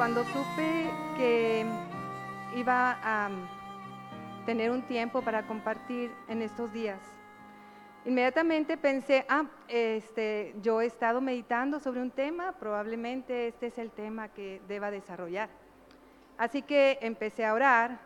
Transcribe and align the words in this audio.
cuando 0.00 0.24
supe 0.24 0.90
que 1.18 1.62
iba 2.56 2.98
a 3.02 3.28
tener 4.46 4.70
un 4.70 4.80
tiempo 4.80 5.20
para 5.20 5.46
compartir 5.46 6.10
en 6.26 6.40
estos 6.40 6.72
días, 6.72 6.98
inmediatamente 8.06 8.78
pensé, 8.78 9.26
ah, 9.28 9.44
este, 9.68 10.54
yo 10.62 10.80
he 10.80 10.86
estado 10.86 11.20
meditando 11.20 11.80
sobre 11.80 12.00
un 12.00 12.10
tema, 12.10 12.52
probablemente 12.52 13.48
este 13.48 13.66
es 13.66 13.76
el 13.76 13.90
tema 13.90 14.28
que 14.28 14.62
deba 14.66 14.90
desarrollar. 14.90 15.50
Así 16.38 16.62
que 16.62 16.96
empecé 17.02 17.44
a 17.44 17.52
orar. 17.52 18.00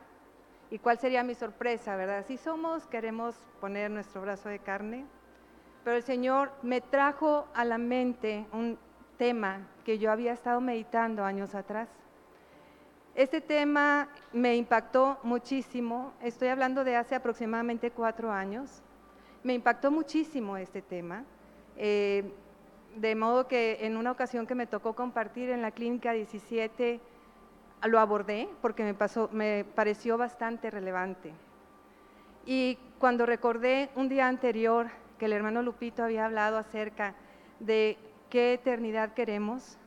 ¿Y 0.73 0.81
cuál 0.81 0.98
sería 0.98 1.23
mi 1.23 1.37
sorpresa, 1.37 1.95
verdad? 1.95 2.25
Si 2.27 2.39
somos, 2.39 2.89
queremos 2.89 3.37
poner 3.61 3.89
nuestro 3.92 4.20
brazo 4.20 4.48
de 4.48 4.59
carne, 4.59 5.05
pero 5.84 5.97
el 5.97 6.03
Señor 6.03 6.51
me 6.61 6.81
trajo 6.81 7.47
a 7.55 7.65
la 7.65 7.79
mente 7.79 8.48
un 8.53 8.81
tema 9.17 9.69
que 9.84 9.98
yo 9.98 10.11
había 10.11 10.33
estado 10.33 10.61
meditando 10.61 11.24
años 11.24 11.55
atrás. 11.55 11.88
Este 13.15 13.41
tema 13.41 14.09
me 14.33 14.56
impactó 14.56 15.19
muchísimo, 15.23 16.12
estoy 16.20 16.48
hablando 16.48 16.83
de 16.83 16.97
hace 16.97 17.14
aproximadamente 17.14 17.92
cuatro 17.92 18.33
años, 18.33 18.83
me 19.44 19.55
impactó 19.55 19.92
muchísimo 19.92 20.56
este 20.56 20.83
tema, 20.83 21.25
eh, 21.77 22.33
de 22.97 23.14
modo 23.14 23.47
que 23.47 23.86
en 23.86 23.97
una 23.97 24.11
ocasión 24.11 24.47
que 24.47 24.55
me 24.56 24.67
tocó 24.67 24.94
compartir 24.94 25.50
en 25.50 25.62
la 25.62 25.70
clínica 25.70 26.12
17, 26.12 27.00
lo 27.84 28.00
abordé 28.00 28.48
porque 28.62 28.83
me, 28.83 28.94
pasó, 28.94 29.28
me 29.33 29.64
pareció 29.75 30.16
bastante 30.19 30.70
relevante. 30.70 31.33
Y 32.47 32.78
cuando 32.98 33.27
recordé 33.27 33.91
un 33.94 34.09
día 34.09 34.27
anterior 34.27 34.89
que 35.19 35.27
el 35.27 35.33
hermano 35.33 35.62
Lupito 35.62 36.03
había 36.03 36.25
hablado 36.25 36.56
acerca 36.56 37.14
de 37.61 37.97
qué 38.35 38.53
eternidad 38.53 39.15
queremos, 39.15 39.79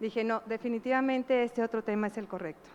dije, 0.00 0.24
no, 0.24 0.40
definitivamente 0.46 1.42
este 1.42 1.62
otro 1.62 1.84
tema 1.84 2.06
es 2.06 2.16
el 2.16 2.26
correcto. 2.26 2.70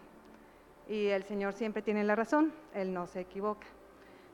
Y 0.88 1.08
el 1.08 1.24
Señor 1.24 1.54
siempre 1.54 1.82
tiene 1.82 2.04
la 2.04 2.16
razón, 2.16 2.54
Él 2.76 2.94
no 2.94 3.08
se 3.08 3.22
equivoca. 3.22 3.66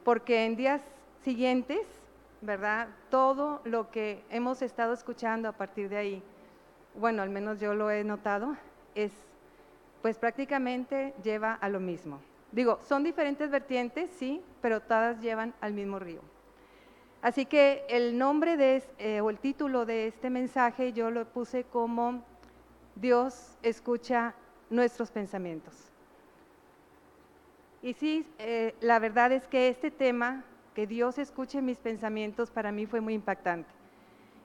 Porque 0.04 0.44
en 0.44 0.58
días 0.58 0.82
siguientes, 1.24 1.80
¿verdad? 2.42 2.90
Todo 3.10 3.62
lo 3.64 3.90
que 3.90 4.22
hemos 4.30 4.62
estado 4.62 4.92
escuchando 4.92 5.48
a 5.48 5.54
partir 5.54 5.88
de 5.88 5.96
ahí, 5.96 6.24
bueno, 6.94 7.22
al 7.22 7.30
menos 7.30 7.62
yo 7.62 7.74
lo 7.74 7.90
he 7.90 8.04
notado, 8.04 8.58
es 8.96 9.14
pues 10.02 10.18
prácticamente 10.18 11.14
lleva 11.24 11.54
a 11.54 11.70
lo 11.70 11.80
mismo. 11.80 12.20
Digo, 12.52 12.80
son 12.82 13.06
diferentes 13.06 13.50
vertientes, 13.50 14.10
sí, 14.12 14.42
pero 14.62 14.82
todas 14.82 15.22
llevan 15.22 15.54
al 15.62 15.72
mismo 15.72 16.00
río. 16.00 16.20
Así 17.22 17.46
que 17.46 17.86
el 17.90 18.18
nombre 18.18 18.56
de, 18.56 18.82
eh, 18.98 19.20
o 19.20 19.30
el 19.30 19.40
título 19.40 19.86
de 19.86 20.08
este 20.08 20.30
mensaje 20.30 20.94
yo 20.94 21.12
lo 21.12 21.26
puse 21.26 21.66
como 21.66 22.24
Dios 22.96 23.58
escucha 23.62 24.34
nuestros 24.70 25.12
pensamientos. 25.12 25.92
Y 27.82 27.94
sí, 27.94 28.26
eh, 28.40 28.74
la 28.80 29.00
verdad 29.00 29.32
es 29.32 29.48
que 29.48 29.68
este 29.68 29.92
tema, 29.92 30.44
que 30.74 30.88
Dios 30.88 31.18
escuche 31.18 31.62
mis 31.62 31.78
pensamientos, 31.78 32.52
para 32.52 32.72
mí 32.72 32.86
fue 32.86 33.02
muy 33.02 33.14
impactante. 33.14 33.70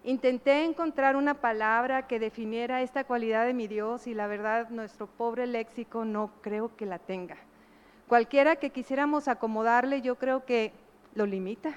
Intenté 0.03 0.65
encontrar 0.65 1.17
una 1.17 1.35
palabra 1.35 2.07
que 2.07 2.19
definiera 2.19 2.83
esta 2.83 3.05
cualidad 3.05 3.47
de 3.47 3.55
mi 3.55 3.69
Dios 3.69 4.07
y 4.07 4.15
la 4.15 4.27
verdad 4.27 4.69
nuestro 4.71 5.07
pobre 5.07 5.47
léxico 5.47 6.05
no 6.05 6.31
creo 6.43 6.77
que 6.77 6.87
la 6.87 6.99
tenga. 6.99 7.37
Cualquiera 8.09 8.57
que 8.57 8.71
quisiéramos 8.71 9.29
acomodarle, 9.29 10.03
yo 10.03 10.17
creo 10.17 10.45
que 10.45 10.73
lo 11.15 11.25
limita. 11.25 11.75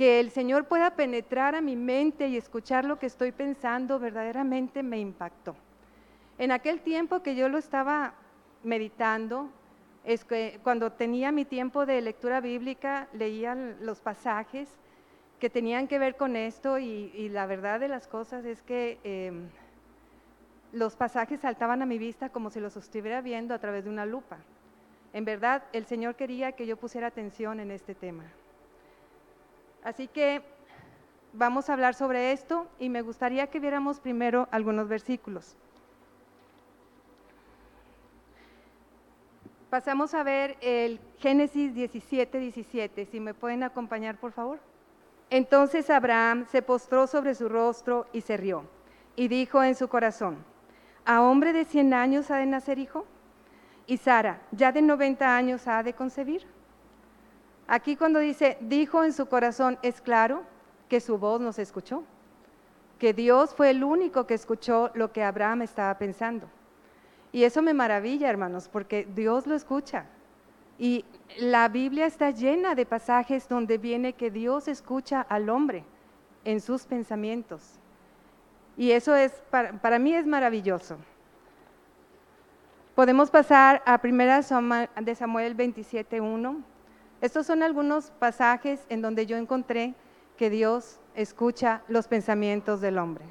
Que 0.00 0.18
el 0.18 0.30
Señor 0.30 0.64
pueda 0.64 0.96
penetrar 0.96 1.54
a 1.54 1.60
mi 1.60 1.76
mente 1.76 2.26
y 2.26 2.38
escuchar 2.38 2.86
lo 2.86 2.98
que 2.98 3.04
estoy 3.04 3.32
pensando 3.32 3.98
verdaderamente 3.98 4.82
me 4.82 4.98
impactó. 4.98 5.54
En 6.38 6.52
aquel 6.52 6.80
tiempo 6.80 7.22
que 7.22 7.34
yo 7.34 7.50
lo 7.50 7.58
estaba 7.58 8.14
meditando, 8.62 9.50
es 10.04 10.24
que 10.24 10.58
cuando 10.62 10.90
tenía 10.90 11.32
mi 11.32 11.44
tiempo 11.44 11.84
de 11.84 12.00
lectura 12.00 12.40
bíblica, 12.40 13.08
leía 13.12 13.54
los 13.54 14.00
pasajes 14.00 14.70
que 15.38 15.50
tenían 15.50 15.86
que 15.86 15.98
ver 15.98 16.16
con 16.16 16.34
esto 16.34 16.78
y, 16.78 17.28
la 17.28 17.44
verdad 17.44 17.78
de 17.78 17.88
las 17.88 18.08
cosas 18.08 18.46
es 18.46 18.62
que 18.62 18.98
em, 19.04 19.50
los 20.72 20.96
pasajes 20.96 21.40
saltaban 21.40 21.82
a 21.82 21.84
mi 21.84 21.98
vista 21.98 22.30
como 22.30 22.48
si 22.48 22.58
los 22.58 22.74
estuviera 22.74 23.20
viendo 23.20 23.52
a 23.52 23.58
través 23.58 23.84
de 23.84 23.90
una 23.90 24.06
lupa. 24.06 24.38
En 25.12 25.26
verdad, 25.26 25.62
el 25.74 25.84
Señor 25.84 26.14
quería 26.14 26.52
que 26.52 26.66
yo 26.66 26.78
pusiera 26.78 27.08
atención 27.08 27.60
en 27.60 27.70
este 27.70 27.94
tema. 27.94 28.24
Así 29.84 30.08
que 30.08 30.42
vamos 31.32 31.68
a 31.68 31.72
hablar 31.72 31.94
sobre 31.94 32.32
esto 32.32 32.66
y 32.78 32.88
me 32.88 33.02
gustaría 33.02 33.46
que 33.46 33.60
viéramos 33.60 34.00
primero 34.00 34.48
algunos 34.50 34.88
versículos. 34.88 35.56
Pasamos 39.70 40.14
a 40.14 40.24
ver 40.24 40.56
el 40.60 40.98
Génesis 41.18 41.74
17, 41.74 42.38
17. 42.40 43.06
Si 43.06 43.20
me 43.20 43.34
pueden 43.34 43.62
acompañar, 43.62 44.16
por 44.16 44.32
favor. 44.32 44.58
Entonces 45.30 45.88
Abraham 45.90 46.46
se 46.50 46.60
postró 46.60 47.06
sobre 47.06 47.36
su 47.36 47.48
rostro 47.48 48.06
y 48.12 48.20
se 48.22 48.36
rió, 48.36 48.64
y 49.14 49.28
dijo 49.28 49.62
en 49.62 49.76
su 49.76 49.86
corazón, 49.86 50.38
¿a 51.04 51.22
hombre 51.22 51.52
de 51.52 51.64
cien 51.64 51.94
años 51.94 52.32
ha 52.32 52.38
de 52.38 52.46
nacer 52.46 52.80
hijo? 52.80 53.06
¿Y 53.86 53.98
Sara, 53.98 54.42
ya 54.50 54.72
de 54.72 54.82
noventa 54.82 55.36
años, 55.36 55.68
ha 55.68 55.84
de 55.84 55.92
concebir? 55.92 56.44
Aquí 57.72 57.94
cuando 57.94 58.18
dice, 58.18 58.58
dijo 58.62 59.04
en 59.04 59.12
su 59.12 59.26
corazón, 59.26 59.78
es 59.82 60.00
claro 60.00 60.42
que 60.88 61.00
su 61.00 61.18
voz 61.18 61.40
no 61.40 61.52
se 61.52 61.62
escuchó, 61.62 62.02
que 62.98 63.12
Dios 63.12 63.54
fue 63.54 63.70
el 63.70 63.84
único 63.84 64.26
que 64.26 64.34
escuchó 64.34 64.90
lo 64.94 65.12
que 65.12 65.22
Abraham 65.22 65.62
estaba 65.62 65.96
pensando. 65.96 66.48
Y 67.30 67.44
eso 67.44 67.62
me 67.62 67.72
maravilla, 67.72 68.28
hermanos, 68.28 68.68
porque 68.68 69.06
Dios 69.14 69.46
lo 69.46 69.54
escucha. 69.54 70.06
Y 70.80 71.04
la 71.38 71.68
Biblia 71.68 72.06
está 72.06 72.32
llena 72.32 72.74
de 72.74 72.86
pasajes 72.86 73.48
donde 73.48 73.78
viene 73.78 74.14
que 74.14 74.32
Dios 74.32 74.66
escucha 74.66 75.20
al 75.20 75.48
hombre 75.48 75.84
en 76.44 76.60
sus 76.60 76.86
pensamientos. 76.86 77.78
Y 78.76 78.90
eso 78.90 79.14
es, 79.14 79.30
para, 79.48 79.98
mí 80.00 80.12
es 80.12 80.26
maravilloso. 80.26 80.96
Podemos 82.96 83.30
pasar 83.30 83.80
a 83.86 84.00
1 84.02 84.24
de 85.02 85.14
Samuel 85.14 85.56
27.1. 85.56 86.64
Estos 87.20 87.46
son 87.46 87.62
algunos 87.62 88.10
pasajes 88.12 88.86
en 88.88 89.02
donde 89.02 89.26
yo 89.26 89.36
encontré 89.36 89.94
que 90.38 90.48
Dios 90.48 90.98
escucha 91.14 91.82
los 91.86 92.08
pensamientos 92.08 92.80
del 92.80 92.98
hombre. 92.98 93.26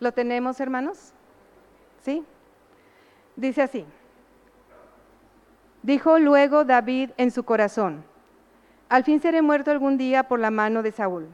¿Lo 0.00 0.12
tenemos, 0.12 0.58
hermanos? 0.58 1.12
¿Sí? 2.02 2.24
Dice 3.36 3.62
así, 3.62 3.84
dijo 5.82 6.18
luego 6.18 6.64
David 6.64 7.10
en 7.16 7.30
su 7.30 7.44
corazón, 7.44 8.04
al 8.88 9.04
fin 9.04 9.20
seré 9.20 9.42
muerto 9.42 9.70
algún 9.70 9.96
día 9.96 10.26
por 10.26 10.40
la 10.40 10.50
mano 10.50 10.82
de 10.82 10.90
Saúl. 10.90 11.28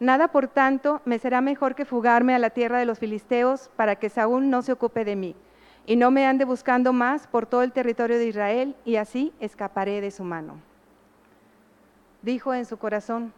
Nada, 0.00 0.28
por 0.28 0.48
tanto, 0.48 1.02
me 1.04 1.18
será 1.18 1.42
mejor 1.42 1.74
que 1.74 1.84
fugarme 1.84 2.34
a 2.34 2.38
la 2.38 2.50
tierra 2.50 2.78
de 2.78 2.86
los 2.86 2.98
filisteos 2.98 3.70
para 3.76 3.96
que 3.96 4.08
Saúl 4.08 4.48
no 4.48 4.62
se 4.62 4.72
ocupe 4.72 5.04
de 5.04 5.16
mí 5.16 5.36
y 5.86 5.96
no 5.96 6.10
me 6.10 6.26
ande 6.26 6.44
buscando 6.44 6.92
más 6.92 7.26
por 7.26 7.46
todo 7.46 7.62
el 7.62 7.72
territorio 7.72 8.18
de 8.18 8.26
Israel 8.26 8.76
y 8.84 8.96
así 8.96 9.32
escaparé 9.40 10.00
de 10.00 10.10
su 10.10 10.24
mano. 10.24 10.56
Dijo 12.22 12.54
en 12.54 12.64
su 12.64 12.78
corazón, 12.78 13.32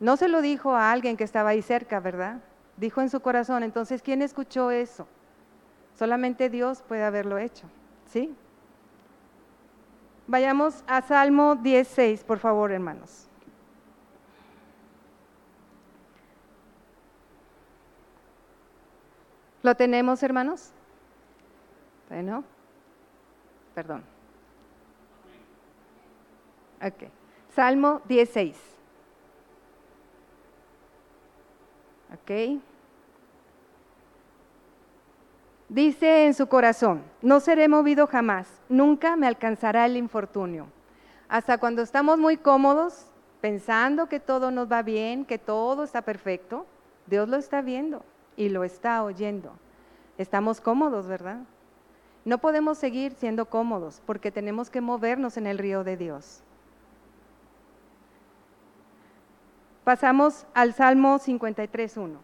no 0.00 0.16
se 0.16 0.28
lo 0.28 0.42
dijo 0.42 0.74
a 0.74 0.92
alguien 0.92 1.16
que 1.16 1.24
estaba 1.24 1.50
ahí 1.50 1.62
cerca, 1.62 2.00
¿verdad? 2.00 2.40
Dijo 2.76 3.00
en 3.00 3.10
su 3.10 3.20
corazón, 3.20 3.62
entonces, 3.62 4.02
¿quién 4.02 4.22
escuchó 4.22 4.70
eso? 4.70 5.08
Solamente 5.98 6.50
Dios 6.50 6.82
puede 6.86 7.02
haberlo 7.02 7.38
hecho, 7.38 7.66
¿sí? 8.06 8.34
Vayamos 10.26 10.84
a 10.86 11.00
Salmo 11.02 11.56
16, 11.56 12.22
por 12.24 12.38
favor, 12.38 12.70
hermanos. 12.70 13.26
¿Lo 19.62 19.74
tenemos, 19.74 20.22
hermanos? 20.22 20.72
Bueno, 22.08 22.44
perdón. 23.74 24.02
Ok. 26.82 27.10
Salmo 27.54 28.00
16. 28.06 28.56
Ok. 32.14 32.60
Dice 35.68 36.26
en 36.26 36.32
su 36.32 36.46
corazón, 36.46 37.02
no 37.20 37.40
seré 37.40 37.68
movido 37.68 38.06
jamás, 38.06 38.48
nunca 38.70 39.16
me 39.16 39.26
alcanzará 39.26 39.84
el 39.84 39.98
infortunio. 39.98 40.66
Hasta 41.28 41.58
cuando 41.58 41.82
estamos 41.82 42.18
muy 42.18 42.38
cómodos, 42.38 43.04
pensando 43.42 44.08
que 44.08 44.18
todo 44.18 44.50
nos 44.50 44.72
va 44.72 44.82
bien, 44.82 45.26
que 45.26 45.36
todo 45.36 45.84
está 45.84 46.00
perfecto, 46.00 46.64
Dios 47.06 47.28
lo 47.28 47.36
está 47.36 47.60
viendo 47.60 48.02
y 48.34 48.48
lo 48.48 48.64
está 48.64 49.02
oyendo. 49.02 49.52
Estamos 50.16 50.62
cómodos, 50.62 51.06
¿verdad? 51.06 51.40
No 52.28 52.36
podemos 52.36 52.76
seguir 52.76 53.14
siendo 53.14 53.46
cómodos 53.46 54.02
porque 54.04 54.30
tenemos 54.30 54.68
que 54.68 54.82
movernos 54.82 55.38
en 55.38 55.46
el 55.46 55.56
río 55.56 55.82
de 55.82 55.96
Dios. 55.96 56.42
Pasamos 59.82 60.46
al 60.52 60.74
Salmo 60.74 61.18
53.1. 61.18 62.18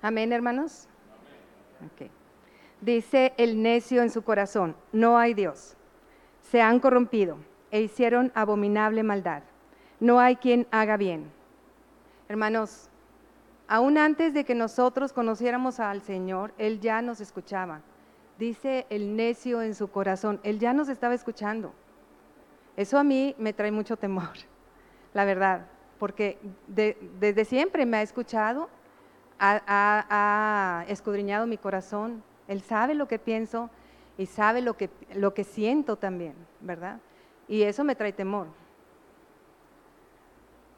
Amén, 0.00 0.32
hermanos. 0.32 0.86
Okay. 1.94 2.12
Dice 2.80 3.34
el 3.38 3.60
necio 3.60 4.02
en 4.02 4.10
su 4.10 4.22
corazón, 4.22 4.76
no 4.92 5.18
hay 5.18 5.34
Dios. 5.34 5.76
Se 6.44 6.62
han 6.62 6.80
corrompido 6.80 7.36
e 7.70 7.82
hicieron 7.82 8.30
abominable 8.34 9.02
maldad. 9.02 9.42
No 9.98 10.20
hay 10.20 10.36
quien 10.36 10.66
haga 10.70 10.96
bien. 10.96 11.30
Hermanos, 12.28 12.88
aún 13.66 13.98
antes 13.98 14.32
de 14.32 14.44
que 14.44 14.54
nosotros 14.54 15.12
conociéramos 15.12 15.80
al 15.80 16.00
Señor, 16.00 16.54
Él 16.58 16.80
ya 16.80 17.02
nos 17.02 17.20
escuchaba. 17.20 17.80
Dice 18.38 18.86
el 18.90 19.16
necio 19.16 19.62
en 19.62 19.74
su 19.74 19.88
corazón, 19.88 20.40
Él 20.42 20.58
ya 20.58 20.72
nos 20.72 20.88
estaba 20.88 21.14
escuchando. 21.14 21.72
Eso 22.76 22.98
a 22.98 23.04
mí 23.04 23.34
me 23.38 23.52
trae 23.52 23.70
mucho 23.70 23.96
temor, 23.96 24.32
la 25.12 25.24
verdad, 25.24 25.66
porque 25.98 26.38
desde 26.66 27.44
siempre 27.44 27.86
me 27.86 27.98
ha 27.98 28.02
escuchado, 28.02 28.68
ha, 29.38 30.84
escudriñado 30.88 31.46
mi 31.46 31.56
corazón, 31.56 32.22
Él 32.48 32.62
sabe 32.62 32.94
lo 32.94 33.06
que 33.06 33.18
pienso 33.18 33.70
y 34.16 34.26
sabe 34.26 34.60
lo 34.60 34.76
que, 34.76 34.90
lo 35.14 35.34
que 35.34 35.44
siento 35.44 35.96
también, 35.96 36.34
¿verdad? 36.60 37.00
Y 37.48 37.62
eso 37.62 37.82
me 37.84 37.94
trae 37.96 38.12
temor. 38.12 38.46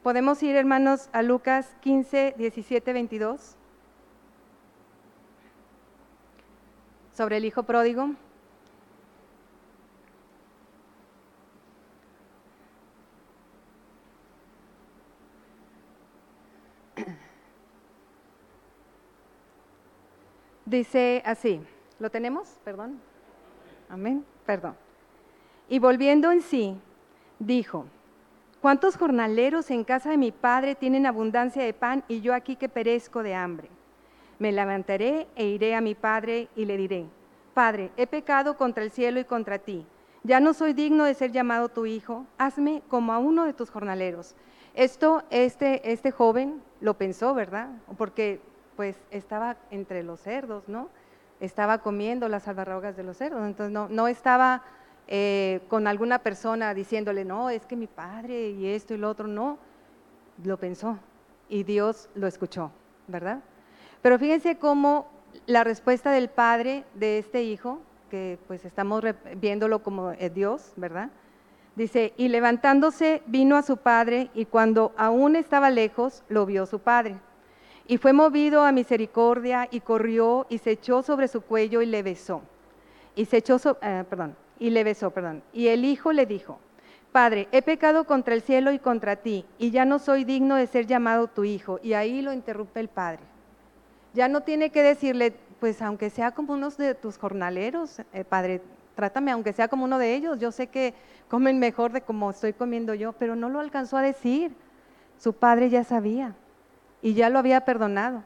Podemos 0.03 0.41
ir, 0.41 0.55
hermanos, 0.55 1.09
a 1.11 1.21
Lucas 1.21 1.75
15, 1.81 2.35
17, 2.37 2.93
22. 2.93 3.55
Sobre 7.13 7.37
el 7.37 7.45
hijo 7.45 7.63
pródigo. 7.63 8.11
Dice 20.65 21.21
así, 21.25 21.61
¿lo 21.99 22.09
tenemos? 22.09 22.59
Perdón. 22.63 23.01
Amén, 23.89 24.25
perdón. 24.45 24.75
Y 25.69 25.79
volviendo 25.79 26.31
en 26.31 26.41
sí, 26.41 26.79
dijo, 27.39 27.85
¿cuántos 28.61 28.97
jornaleros 28.97 29.69
en 29.71 29.83
casa 29.83 30.09
de 30.09 30.17
mi 30.17 30.31
padre 30.31 30.75
tienen 30.75 31.05
abundancia 31.05 31.63
de 31.63 31.73
pan 31.73 32.03
y 32.07 32.21
yo 32.21 32.33
aquí 32.33 32.55
que 32.55 32.69
perezco 32.69 33.23
de 33.23 33.35
hambre? 33.35 33.69
Me 34.39 34.51
levantaré 34.51 35.27
e 35.35 35.45
iré 35.45 35.75
a 35.75 35.81
mi 35.81 35.95
padre 35.95 36.47
y 36.55 36.65
le 36.65 36.77
diré, 36.77 37.05
Padre, 37.57 37.89
he 37.97 38.05
pecado 38.05 38.55
contra 38.55 38.83
el 38.83 38.91
cielo 38.91 39.19
y 39.19 39.25
contra 39.25 39.57
ti. 39.57 39.83
Ya 40.21 40.39
no 40.39 40.53
soy 40.53 40.73
digno 40.73 41.05
de 41.05 41.15
ser 41.15 41.31
llamado 41.31 41.69
tu 41.69 41.87
hijo, 41.87 42.27
hazme 42.37 42.83
como 42.87 43.13
a 43.13 43.17
uno 43.17 43.45
de 43.45 43.53
tus 43.53 43.71
jornaleros. 43.71 44.35
Esto, 44.75 45.23
este, 45.31 45.91
este 45.91 46.11
joven 46.11 46.61
lo 46.81 46.99
pensó, 46.99 47.33
¿verdad? 47.33 47.69
Porque 47.97 48.41
pues 48.75 48.95
estaba 49.09 49.57
entre 49.71 50.03
los 50.03 50.19
cerdos, 50.19 50.69
¿no? 50.69 50.89
Estaba 51.39 51.79
comiendo 51.79 52.29
las 52.29 52.47
albarrogas 52.47 52.97
de 52.97 53.03
los 53.03 53.17
cerdos, 53.17 53.45
entonces 53.45 53.71
no, 53.71 53.87
no 53.89 54.07
estaba 54.07 54.63
eh, 55.07 55.61
con 55.69 55.87
alguna 55.87 56.19
persona 56.19 56.73
diciéndole, 56.73 57.23
no, 57.23 57.49
es 57.49 57.65
que 57.65 57.75
mi 57.75 57.87
padre 57.87 58.49
y 58.49 58.67
esto 58.67 58.93
y 58.93 58.97
lo 58.97 59.09
otro, 59.09 59.27
no, 59.27 59.57
lo 60.43 60.57
pensó 60.57 60.99
y 61.49 61.63
Dios 61.63 62.09
lo 62.15 62.27
escuchó, 62.27 62.71
¿verdad? 63.07 63.39
Pero 64.01 64.19
fíjense 64.19 64.57
cómo 64.57 65.07
la 65.45 65.63
respuesta 65.63 66.11
del 66.11 66.29
padre 66.29 66.83
de 66.95 67.19
este 67.19 67.43
hijo, 67.43 67.79
que 68.09 68.37
pues 68.47 68.65
estamos 68.65 69.03
viéndolo 69.35 69.83
como 69.83 70.11
eh, 70.11 70.29
Dios, 70.29 70.73
¿verdad? 70.75 71.09
Dice, 71.75 72.13
y 72.17 72.29
levantándose 72.29 73.21
vino 73.27 73.55
a 73.55 73.61
su 73.61 73.77
padre 73.77 74.31
y 74.33 74.45
cuando 74.45 74.93
aún 74.97 75.35
estaba 75.35 75.69
lejos 75.69 76.23
lo 76.27 76.45
vio 76.45 76.65
su 76.65 76.79
padre. 76.79 77.19
Y 77.87 77.97
fue 77.97 78.11
movido 78.11 78.63
a 78.63 78.73
misericordia 78.73 79.69
y 79.71 79.79
corrió 79.79 80.45
y 80.49 80.57
se 80.57 80.71
echó 80.71 81.01
sobre 81.01 81.29
su 81.29 81.41
cuello 81.41 81.81
y 81.81 81.85
le 81.85 82.03
besó. 82.03 82.41
Y 83.15 83.25
se 83.25 83.37
echó, 83.37 83.57
eh, 83.81 84.03
perdón, 84.09 84.35
y 84.59 84.69
le 84.71 84.83
besó, 84.83 85.11
perdón. 85.11 85.41
Y 85.53 85.67
el 85.67 85.85
hijo 85.85 86.11
le 86.11 86.25
dijo, 86.25 86.59
Padre, 87.13 87.47
he 87.53 87.61
pecado 87.61 88.03
contra 88.03 88.33
el 88.33 88.41
cielo 88.41 88.73
y 88.73 88.79
contra 88.79 89.15
ti, 89.15 89.45
y 89.57 89.71
ya 89.71 89.85
no 89.85 89.99
soy 89.99 90.25
digno 90.25 90.55
de 90.55 90.67
ser 90.67 90.85
llamado 90.85 91.27
tu 91.27 91.45
hijo. 91.45 91.79
Y 91.81 91.93
ahí 91.93 92.21
lo 92.21 92.33
interrumpe 92.33 92.81
el 92.81 92.89
padre. 92.89 93.21
Ya 94.13 94.27
no 94.27 94.41
tiene 94.41 94.69
que 94.69 94.83
decirle, 94.83 95.33
pues 95.59 95.81
aunque 95.81 96.09
sea 96.09 96.31
como 96.31 96.53
uno 96.53 96.69
de 96.69 96.93
tus 96.93 97.17
jornaleros, 97.17 98.01
eh, 98.11 98.25
Padre, 98.25 98.61
trátame 98.95 99.31
aunque 99.31 99.53
sea 99.53 99.69
como 99.69 99.85
uno 99.85 99.97
de 99.97 100.13
ellos. 100.13 100.39
Yo 100.39 100.51
sé 100.51 100.67
que 100.67 100.93
comen 101.29 101.57
mejor 101.57 101.91
de 101.93 102.01
como 102.01 102.29
estoy 102.29 102.51
comiendo 102.51 102.93
yo, 102.93 103.13
pero 103.13 103.35
no 103.35 103.47
lo 103.47 103.61
alcanzó 103.61 103.95
a 103.97 104.01
decir. 104.01 104.53
Su 105.17 105.33
padre 105.33 105.69
ya 105.69 105.83
sabía 105.83 106.35
y 107.01 107.13
ya 107.13 107.29
lo 107.29 107.39
había 107.39 107.61
perdonado. 107.61 108.23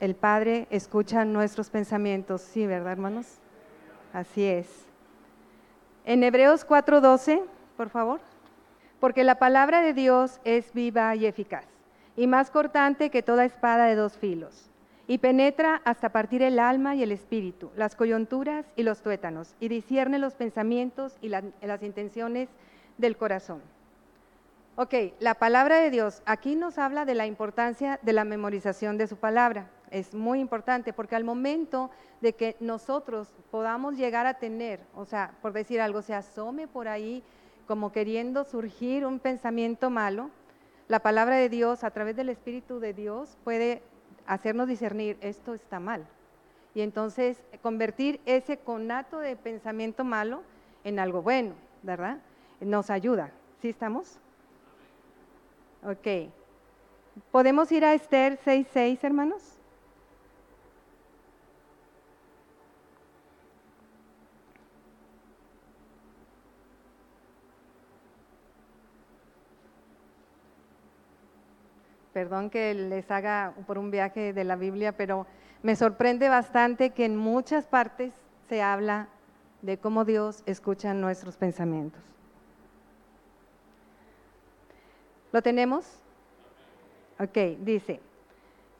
El 0.00 0.14
Padre 0.14 0.66
escucha 0.70 1.24
nuestros 1.24 1.70
pensamientos, 1.70 2.40
sí, 2.40 2.66
¿verdad, 2.66 2.92
hermanos? 2.92 3.38
Así 4.12 4.44
es. 4.44 4.68
En 6.04 6.24
Hebreos 6.24 6.66
4:12, 6.66 7.42
por 7.76 7.88
favor. 7.88 8.20
Porque 8.98 9.24
la 9.24 9.36
palabra 9.36 9.82
de 9.82 9.94
Dios 9.94 10.40
es 10.44 10.72
viva 10.72 11.14
y 11.16 11.26
eficaz, 11.26 11.66
y 12.16 12.26
más 12.26 12.50
cortante 12.50 13.10
que 13.10 13.22
toda 13.22 13.44
espada 13.44 13.86
de 13.86 13.96
dos 13.96 14.16
filos, 14.16 14.70
y 15.08 15.18
penetra 15.18 15.82
hasta 15.84 16.10
partir 16.10 16.40
el 16.42 16.60
alma 16.60 16.94
y 16.94 17.02
el 17.02 17.10
espíritu, 17.10 17.72
las 17.76 17.96
coyunturas 17.96 18.64
y 18.76 18.84
los 18.84 19.02
tuétanos, 19.02 19.56
y 19.58 19.66
discierne 19.66 20.20
los 20.20 20.34
pensamientos 20.34 21.16
y 21.20 21.28
las 21.30 21.82
intenciones 21.82 22.48
del 22.96 23.16
corazón. 23.16 23.60
Ok, 24.74 24.94
la 25.20 25.34
palabra 25.34 25.80
de 25.80 25.90
Dios. 25.90 26.22
Aquí 26.24 26.54
nos 26.56 26.78
habla 26.78 27.04
de 27.04 27.14
la 27.14 27.26
importancia 27.26 28.00
de 28.00 28.14
la 28.14 28.24
memorización 28.24 28.96
de 28.96 29.06
su 29.06 29.18
palabra. 29.18 29.70
Es 29.90 30.14
muy 30.14 30.40
importante 30.40 30.94
porque 30.94 31.14
al 31.14 31.24
momento 31.24 31.90
de 32.22 32.32
que 32.32 32.56
nosotros 32.58 33.34
podamos 33.50 33.98
llegar 33.98 34.24
a 34.24 34.38
tener, 34.38 34.80
o 34.94 35.04
sea, 35.04 35.34
por 35.42 35.52
decir 35.52 35.82
algo, 35.82 36.00
se 36.00 36.14
asome 36.14 36.68
por 36.68 36.88
ahí 36.88 37.22
como 37.66 37.92
queriendo 37.92 38.44
surgir 38.44 39.04
un 39.04 39.18
pensamiento 39.18 39.90
malo, 39.90 40.30
la 40.88 41.00
palabra 41.00 41.36
de 41.36 41.50
Dios 41.50 41.84
a 41.84 41.90
través 41.90 42.16
del 42.16 42.30
Espíritu 42.30 42.80
de 42.80 42.94
Dios 42.94 43.36
puede 43.44 43.82
hacernos 44.26 44.68
discernir 44.68 45.18
esto 45.20 45.52
está 45.52 45.80
mal. 45.80 46.06
Y 46.74 46.80
entonces 46.80 47.44
convertir 47.60 48.22
ese 48.24 48.56
conato 48.56 49.18
de 49.18 49.36
pensamiento 49.36 50.02
malo 50.02 50.42
en 50.82 50.98
algo 50.98 51.20
bueno, 51.20 51.52
¿verdad? 51.82 52.20
Nos 52.62 52.88
ayuda. 52.88 53.32
¿Sí 53.60 53.68
estamos? 53.68 54.21
Ok. 55.84 56.30
¿Podemos 57.30 57.72
ir 57.72 57.84
a 57.84 57.94
Esther 57.94 58.38
6.6, 58.38 59.02
hermanos? 59.02 59.42
Perdón 72.12 72.50
que 72.50 72.74
les 72.74 73.10
haga 73.10 73.54
por 73.66 73.78
un 73.78 73.90
viaje 73.90 74.32
de 74.32 74.44
la 74.44 74.54
Biblia, 74.54 74.92
pero 74.92 75.26
me 75.62 75.74
sorprende 75.76 76.28
bastante 76.28 76.90
que 76.90 77.06
en 77.06 77.16
muchas 77.16 77.66
partes 77.66 78.12
se 78.48 78.62
habla 78.62 79.08
de 79.62 79.78
cómo 79.78 80.04
Dios 80.04 80.42
escucha 80.46 80.92
nuestros 80.94 81.36
pensamientos. 81.36 82.02
¿Lo 85.32 85.42
tenemos? 85.42 85.86
Ok, 87.18 87.36
dice, 87.60 88.00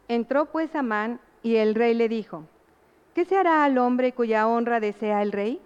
entró 0.09 0.47
pues 0.47 0.75
Amán 0.75 1.19
y 1.43 1.57
el 1.57 1.75
rey 1.75 1.95
le 1.95 2.09
dijo, 2.09 2.45
¿qué 3.15 3.25
se 3.25 3.37
hará 3.37 3.65
al 3.65 3.79
hombre 3.79 4.13
cuya 4.13 4.47
honra 4.47 4.79
desea 4.79 5.23
el 5.23 5.33
rey? 5.33 5.61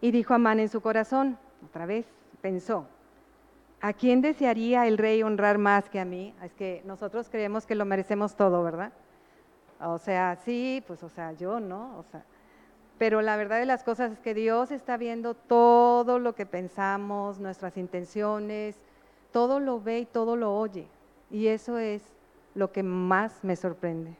Y 0.00 0.10
dijo 0.10 0.34
Amán 0.34 0.60
en 0.60 0.68
su 0.68 0.80
corazón, 0.80 1.38
otra 1.64 1.86
vez, 1.86 2.06
pensó, 2.40 2.86
¿a 3.80 3.92
quién 3.92 4.20
desearía 4.20 4.86
el 4.86 4.98
rey 4.98 5.22
honrar 5.22 5.58
más 5.58 5.88
que 5.88 6.00
a 6.00 6.04
mí? 6.04 6.34
Es 6.42 6.52
que 6.54 6.82
nosotros 6.84 7.28
creemos 7.30 7.66
que 7.66 7.74
lo 7.74 7.84
merecemos 7.84 8.34
todo, 8.34 8.64
¿verdad? 8.64 8.92
O 9.80 9.98
sea, 9.98 10.36
sí, 10.44 10.82
pues 10.86 11.02
o 11.02 11.08
sea, 11.08 11.32
yo 11.32 11.60
no, 11.60 11.98
o 11.98 12.02
sea, 12.10 12.24
pero 12.98 13.22
la 13.22 13.36
verdad 13.36 13.60
de 13.60 13.66
las 13.66 13.84
cosas 13.84 14.12
es 14.12 14.18
que 14.18 14.34
Dios 14.34 14.70
está 14.70 14.96
viendo 14.96 15.34
todo 15.34 16.18
lo 16.18 16.34
que 16.34 16.46
pensamos, 16.46 17.38
nuestras 17.38 17.76
intenciones, 17.76 18.76
todo 19.32 19.60
lo 19.60 19.80
ve 19.80 20.00
y 20.00 20.06
todo 20.06 20.36
lo 20.36 20.56
oye. 20.56 20.86
Y 21.30 21.46
eso 21.46 21.78
es 21.78 22.02
lo 22.54 22.72
que 22.72 22.82
más 22.82 23.44
me 23.44 23.56
sorprende. 23.56 24.16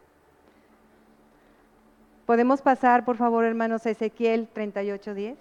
Podemos 2.26 2.62
pasar, 2.62 3.05
por 3.05 3.17
favor, 3.17 3.45
hermanos, 3.45 3.87
a 3.87 3.90
Ezequiel 3.90 4.49
38:10. 4.55 5.37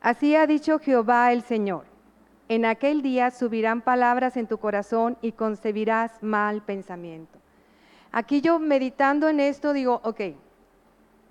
Así 0.00 0.34
ha 0.34 0.46
dicho 0.46 0.78
Jehová 0.78 1.32
el 1.32 1.42
Señor. 1.42 1.84
En 2.48 2.64
aquel 2.64 3.02
día 3.02 3.30
subirán 3.30 3.80
palabras 3.80 4.36
en 4.36 4.46
tu 4.46 4.58
corazón 4.58 5.16
y 5.20 5.32
concebirás 5.32 6.22
mal 6.22 6.62
pensamiento. 6.62 7.38
Aquí 8.12 8.40
yo 8.40 8.58
meditando 8.58 9.28
en 9.28 9.40
esto 9.40 9.72
digo, 9.72 10.00
ok, 10.04 10.20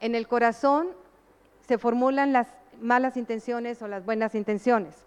en 0.02 0.16
el 0.16 0.28
corazón 0.28 0.90
se 1.62 1.78
formulan 1.78 2.34
las 2.34 2.48
malas 2.82 3.16
intenciones 3.16 3.82
o 3.82 3.88
las 3.88 4.04
buenas 4.06 4.36
intenciones 4.36 5.06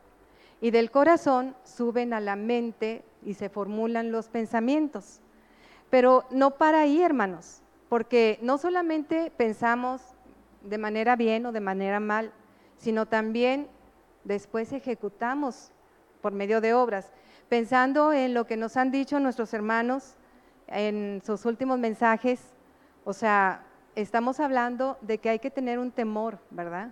y 0.61 0.71
del 0.71 0.91
corazón 0.91 1.55
suben 1.65 2.13
a 2.13 2.21
la 2.21 2.37
mente 2.37 3.05
y 3.25 3.35
se 3.35 3.49
formulan 3.49 4.11
los 4.13 4.29
pensamientos. 4.29 5.21
Pero 5.91 6.25
no 6.31 6.53
para 6.53 6.81
ahí, 6.81 7.03
hermanos, 7.03 7.63
porque 7.89 8.39
no 8.43 8.59
solamente 8.59 9.33
pensamos 9.37 10.03
de 10.63 10.79
manera 10.79 11.17
bien 11.17 11.47
o 11.47 11.53
de 11.53 11.61
manera 11.61 12.01
mal, 12.01 12.33
sino 12.77 13.07
también 13.07 13.69
después 14.25 14.73
ejecutamos 14.73 15.73
por 16.21 16.33
medio 16.33 16.61
de 16.61 16.75
obras. 16.75 17.13
Pensando 17.49 18.13
en 18.13 18.35
lo 18.35 18.47
que 18.47 18.57
nos 18.57 18.77
han 18.77 18.91
dicho 18.91 19.19
nuestros 19.21 19.55
hermanos 19.55 20.17
en 20.67 21.23
sus 21.25 21.47
últimos 21.47 21.79
mensajes, 21.79 22.41
o 23.05 23.13
sea, 23.13 23.65
estamos 23.95 24.39
hablando 24.39 24.99
de 25.01 25.19
que 25.19 25.31
hay 25.31 25.39
que 25.39 25.51
tener 25.51 25.79
un 25.79 25.91
temor, 25.91 26.39
¿verdad? 26.51 26.91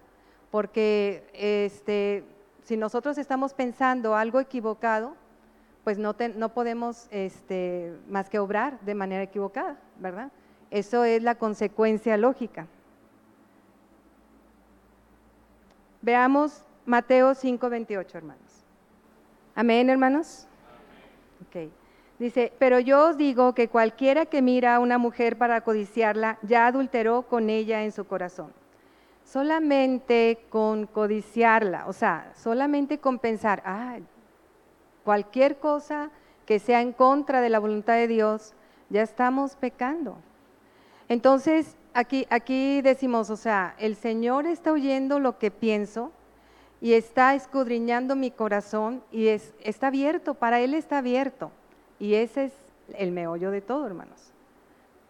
Porque 0.51 1.29
este, 1.35 2.25
si 2.67 2.77
nosotros 2.77 3.17
estamos 3.17 3.55
pensando 3.55 4.17
algo 4.17 4.41
equivocado, 4.41 5.15
pues 5.85 5.99
no, 5.99 6.17
podemos 6.53 7.07
este, 7.13 7.97
más 8.09 8.29
que 8.29 8.41
obrar 8.41 8.81
de 8.81 8.97
manera 8.97 9.23
equivocada, 9.23 9.77
¿verdad? 10.01 10.33
Eso 10.73 11.05
es 11.05 11.23
la 11.23 11.37
consecuencia 11.37 12.17
lógica. 12.17 12.67
Veamos 16.03 16.65
Mateo 16.87 17.37
5:28, 17.37 18.17
hermanos. 18.17 18.65
Amén, 19.55 19.89
hermanos. 19.89 20.49
Ok. 21.47 21.71
Dice, 22.19 22.53
pero 22.59 22.81
yo 22.81 23.11
os 23.11 23.17
digo 23.17 23.55
que 23.55 23.69
cualquiera 23.69 24.27
que 24.27 24.43
mira 24.43 24.75
a 24.75 24.81
una 24.81 24.99
mujer 24.99 25.39
para 25.39 25.61
codiciarla, 25.61 26.41
ya 26.43 26.67
adulteró 26.67 27.23
con 27.23 27.49
ella 27.49 27.85
en 27.85 27.93
su 27.93 28.07
corazón. 28.07 28.53
Solamente 29.27 30.39
con 30.51 30.87
codiciarla, 30.87 31.89
o 31.89 31.93
sea, 31.93 32.33
solamente 32.37 32.99
con 32.99 33.19
pensar, 33.19 33.61
ah, 33.67 33.99
cualquier 35.05 35.59
cosa 35.59 36.11
que 36.47 36.61
sea 36.61 36.81
en 36.81 36.93
contra 36.93 37.41
de 37.41 37.51
la 37.51 37.59
voluntad 37.59 37.95
de 37.95 38.07
Dios, 38.07 38.55
ya 38.89 39.03
estamos 39.03 39.57
pecando. 39.57 40.17
Entonces, 41.09 41.77
aquí, 41.93 42.27
aquí 42.31 42.81
decimos, 42.83 43.29
o 43.31 43.37
sea, 43.37 43.75
el 43.79 43.97
Señor 43.97 44.47
está 44.47 44.71
oyendo 44.71 45.19
lo 45.19 45.39
que 45.39 45.51
pienso 45.51 46.13
y 46.81 46.93
está 46.93 47.35
escudriñando 47.35 48.15
mi 48.15 48.31
corazón 48.31 49.03
y 49.11 49.27
es, 49.27 49.53
está 49.61 49.89
abierto, 49.89 50.35
para 50.35 50.61
Él 50.61 50.73
está 50.73 50.99
abierto. 50.99 51.51
Y 51.99 52.15
ese 52.15 52.45
es 52.45 52.53
el 52.97 53.11
meollo 53.11 53.51
de 53.51 53.61
todo, 53.61 53.87
hermanos. 53.87 54.33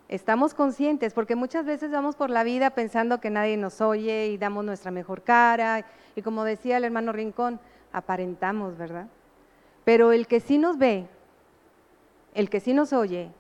Estamos 0.09 0.55
conscientes, 0.55 1.15
porque 1.15 1.35
muchas 1.35 1.67
veces 1.67 1.91
vamos 1.91 2.15
por 2.15 2.31
la 2.31 2.45
vida 2.45 2.71
pensando 2.71 3.21
que 3.21 3.29
nadie 3.29 3.57
nos 3.57 3.81
oye 3.81 4.29
y 4.29 4.39
damos 4.39 4.65
nuestra 4.65 4.93
mejor 4.93 5.23
cara. 5.23 5.85
Y 6.15 6.23
como 6.23 6.45
decía 6.45 6.77
el 6.77 6.85
hermano 6.85 7.13
Rincón, 7.13 7.59
aparentamos, 7.93 8.77
¿verdad? 8.79 9.09
Pero 9.85 10.13
el 10.13 10.29
que 10.29 10.39
sí 10.39 10.59
nos 10.59 10.79
ve, 10.79 11.09
el 12.35 12.49
que 12.51 12.61
sí 12.61 12.73
nos 12.73 12.93
oye, 12.93 13.31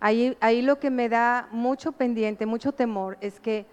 ahí, 0.00 0.36
ahí 0.40 0.62
lo 0.62 0.78
que 0.78 0.90
me 0.90 1.08
da 1.10 1.48
mucho 1.50 1.92
pendiente, 1.92 2.46
mucho 2.46 2.72
temor, 2.72 3.18
es 3.20 3.38
que 3.38 3.66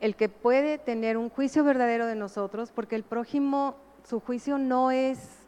el 0.00 0.16
que 0.16 0.28
puede 0.28 0.78
tener 0.78 1.16
un 1.16 1.30
juicio 1.30 1.62
verdadero 1.62 2.06
de 2.06 2.16
nosotros, 2.16 2.72
porque 2.72 2.96
el 2.96 3.04
prójimo, 3.04 3.76
su 4.02 4.20
juicio 4.20 4.58
no 4.58 4.90
es 4.90 5.46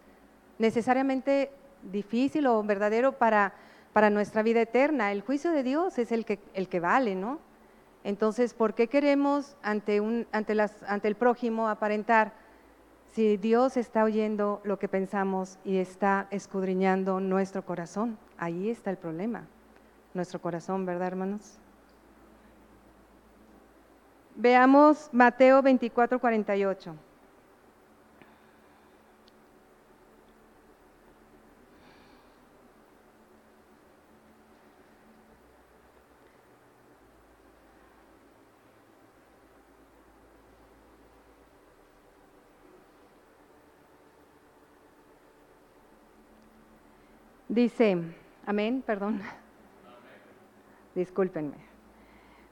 necesariamente 0.58 1.50
difícil 1.82 2.46
o 2.46 2.62
verdadero 2.62 3.12
para, 3.12 3.52
para 3.96 4.10
nuestra 4.10 4.42
vida 4.42 4.60
eterna. 4.60 5.10
El 5.10 5.22
juicio 5.22 5.52
de 5.52 5.62
Dios 5.62 5.96
es 5.96 6.12
el 6.12 6.26
que, 6.26 6.38
el 6.52 6.68
que 6.68 6.80
vale, 6.80 7.14
¿no? 7.14 7.38
Entonces, 8.04 8.52
¿por 8.52 8.74
qué 8.74 8.88
queremos 8.88 9.56
ante, 9.62 10.02
un, 10.02 10.26
ante, 10.32 10.54
las, 10.54 10.82
ante 10.82 11.08
el 11.08 11.14
prójimo 11.14 11.70
aparentar 11.70 12.34
si 13.14 13.38
Dios 13.38 13.78
está 13.78 14.04
oyendo 14.04 14.60
lo 14.64 14.78
que 14.78 14.86
pensamos 14.86 15.58
y 15.64 15.78
está 15.78 16.26
escudriñando 16.30 17.20
nuestro 17.20 17.64
corazón? 17.64 18.18
Ahí 18.36 18.68
está 18.68 18.90
el 18.90 18.98
problema, 18.98 19.46
nuestro 20.12 20.42
corazón, 20.42 20.84
¿verdad, 20.84 21.06
hermanos? 21.06 21.56
Veamos 24.34 25.08
Mateo 25.10 25.62
24, 25.62 26.18
48. 26.18 26.94
Dice, 47.56 47.96
amén, 48.44 48.82
perdón. 48.84 49.22
Discúlpenme. 50.94 51.56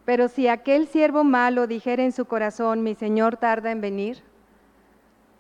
Pero 0.06 0.28
si 0.28 0.48
aquel 0.48 0.88
siervo 0.88 1.24
malo 1.24 1.66
dijera 1.66 2.02
en 2.02 2.10
su 2.10 2.24
corazón, 2.24 2.82
mi 2.82 2.94
Señor 2.94 3.36
tarda 3.36 3.70
en 3.70 3.82
venir, 3.82 4.22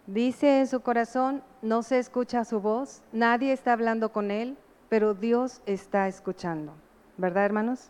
dice 0.06 0.60
en 0.60 0.66
su 0.66 0.82
corazón, 0.82 1.42
no 1.62 1.82
se 1.82 1.98
escucha 1.98 2.44
su 2.44 2.60
voz, 2.60 3.02
nadie 3.10 3.54
está 3.54 3.72
hablando 3.72 4.12
con 4.12 4.30
él, 4.30 4.58
pero 4.90 5.14
Dios 5.14 5.62
está 5.64 6.08
escuchando. 6.08 6.74
¿Verdad, 7.16 7.46
hermanos? 7.46 7.88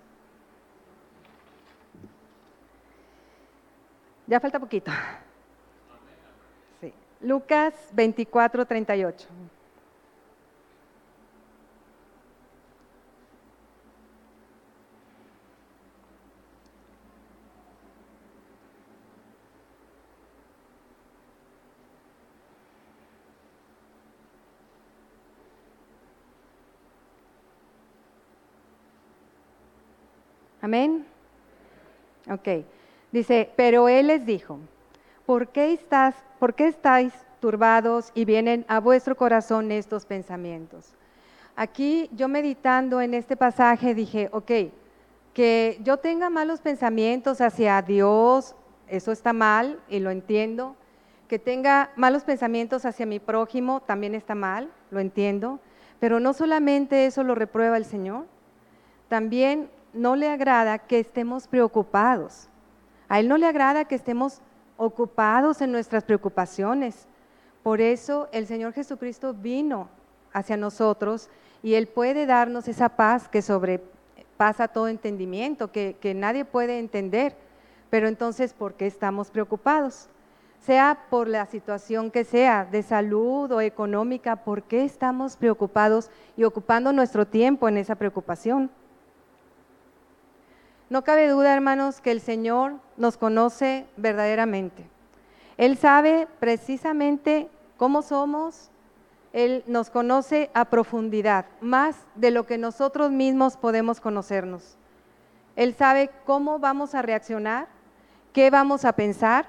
Ya 4.29 4.39
falta 4.39 4.61
poquito. 4.61 4.93
Sí. 6.81 6.95
Lucas 7.21 7.75
24, 7.95 8.65
38. 8.65 9.29
Amén. 30.65 31.05
Ok. 32.31 32.65
Dice, 33.13 33.51
pero 33.55 33.87
él 33.87 34.07
les 34.07 34.25
dijo, 34.25 34.61
¿por 35.27 35.49
qué, 35.49 35.75
estás, 35.75 36.15
¿por 36.39 36.55
qué 36.55 36.69
estáis 36.69 37.13
turbados 37.39 38.11
y 38.15 38.25
vienen 38.25 38.65
a 38.67 38.81
vuestro 38.81 39.15
corazón 39.15 39.71
estos 39.71 40.07
pensamientos? 40.07 40.95
Aquí 41.55 42.09
yo 42.15 42.29
meditando 42.29 43.03
en 43.03 43.13
este 43.13 43.37
pasaje 43.37 43.95
dije, 43.95 44.31
ok, 44.33 44.51
que 45.35 45.79
yo 45.83 45.99
tenga 45.99 46.31
malos 46.31 46.63
pensamientos 46.63 47.43
hacia 47.43 47.83
Dios, 47.83 48.55
eso 48.89 49.13
está 49.13 49.35
mal 49.35 49.79
y 49.91 50.01
lo 50.01 50.11
entiendo. 50.11 50.77
Que 51.29 51.39
tenga 51.39 51.91
malos 51.95 52.25
pensamientos 52.25 52.87
hacia 52.87 53.05
mi 53.05 53.19
prójimo, 53.19 53.83
también 53.83 54.15
está 54.15 54.35
mal, 54.35 54.71
lo 54.91 55.01
entiendo. 55.01 55.61
Pero 56.01 56.21
no 56.21 56.33
solamente 56.33 57.05
eso 57.05 57.23
lo 57.23 57.35
reprueba 57.35 57.77
el 57.77 57.85
Señor, 57.85 58.25
también 59.11 59.69
no 59.95 60.17
le 60.17 60.29
agrada 60.29 60.79
que 60.79 60.99
estemos 60.99 61.49
preocupados. 61.49 62.49
A 63.09 63.21
Él 63.21 63.29
no 63.29 63.39
le 63.39 63.47
agrada 63.47 63.85
que 63.85 63.95
estemos 63.95 64.41
ocupados 64.77 65.61
en 65.61 65.73
nuestras 65.73 66.05
preocupaciones. 66.05 67.07
Por 67.63 67.81
eso 67.81 68.29
el 68.33 68.47
Señor 68.47 68.73
Jesucristo 68.73 69.33
vino 69.33 69.89
hacia 70.33 70.57
nosotros 70.57 71.31
y 71.63 71.75
Él 71.75 71.87
puede 71.87 72.27
darnos 72.27 72.69
esa 72.69 72.91
paz 72.91 73.29
que 73.29 73.41
sobrepasa 73.41 74.69
todo 74.69 74.89
entendimiento, 74.89 75.71
que, 75.71 75.97
que 76.01 76.13
nadie 76.13 76.45
puede 76.45 76.79
entender. 76.79 77.37
Pero 77.89 78.09
entonces, 78.09 78.53
¿por 78.53 78.75
qué 78.75 78.87
estamos 78.87 79.31
preocupados? 79.31 80.09
Sea 80.61 80.99
por 81.11 81.29
la 81.29 81.47
situación 81.47 82.11
que 82.11 82.25
sea, 82.25 82.65
de 82.65 82.83
salud 82.83 83.53
o 83.53 83.61
económica, 83.61 84.37
¿por 84.37 84.63
qué 84.63 84.85
estamos 84.85 85.37
preocupados 85.37 86.11
y 86.37 86.45
ocupando 86.45 86.93
nuestro 86.93 87.27
tiempo 87.27 87.69
en 87.69 87.77
esa 87.77 87.95
preocupación? 87.95 88.71
No 90.91 91.03
cabe 91.03 91.29
duda, 91.29 91.55
hermanos, 91.55 92.01
que 92.01 92.11
el 92.11 92.21
Señor 92.21 92.75
nos 92.97 93.17
conoce 93.17 93.87
verdaderamente. 93.97 94.87
Él 95.57 95.79
sabe 95.79 96.29
precisamente 96.41 97.49
cómo 97.77 98.03
somos, 98.03 98.71
Él 99.33 99.65
nos 99.67 99.91
conoce 99.91 100.51
a 100.53 100.67
profundidad, 100.67 101.47
más 101.61 101.97
de 102.15 102.31
lo 102.31 102.47
que 102.47 102.59
nosotros 102.59 103.11
mismos 103.11 103.57
podemos 103.57 104.01
conocernos. 104.01 104.77
Él 105.57 105.75
sabe 105.75 106.11
cómo 106.27 106.59
vamos 106.59 106.95
a 106.95 107.03
reaccionar, 107.03 107.69
qué 108.33 108.51
vamos 108.51 108.85
a 108.85 108.95
pensar, 108.95 109.47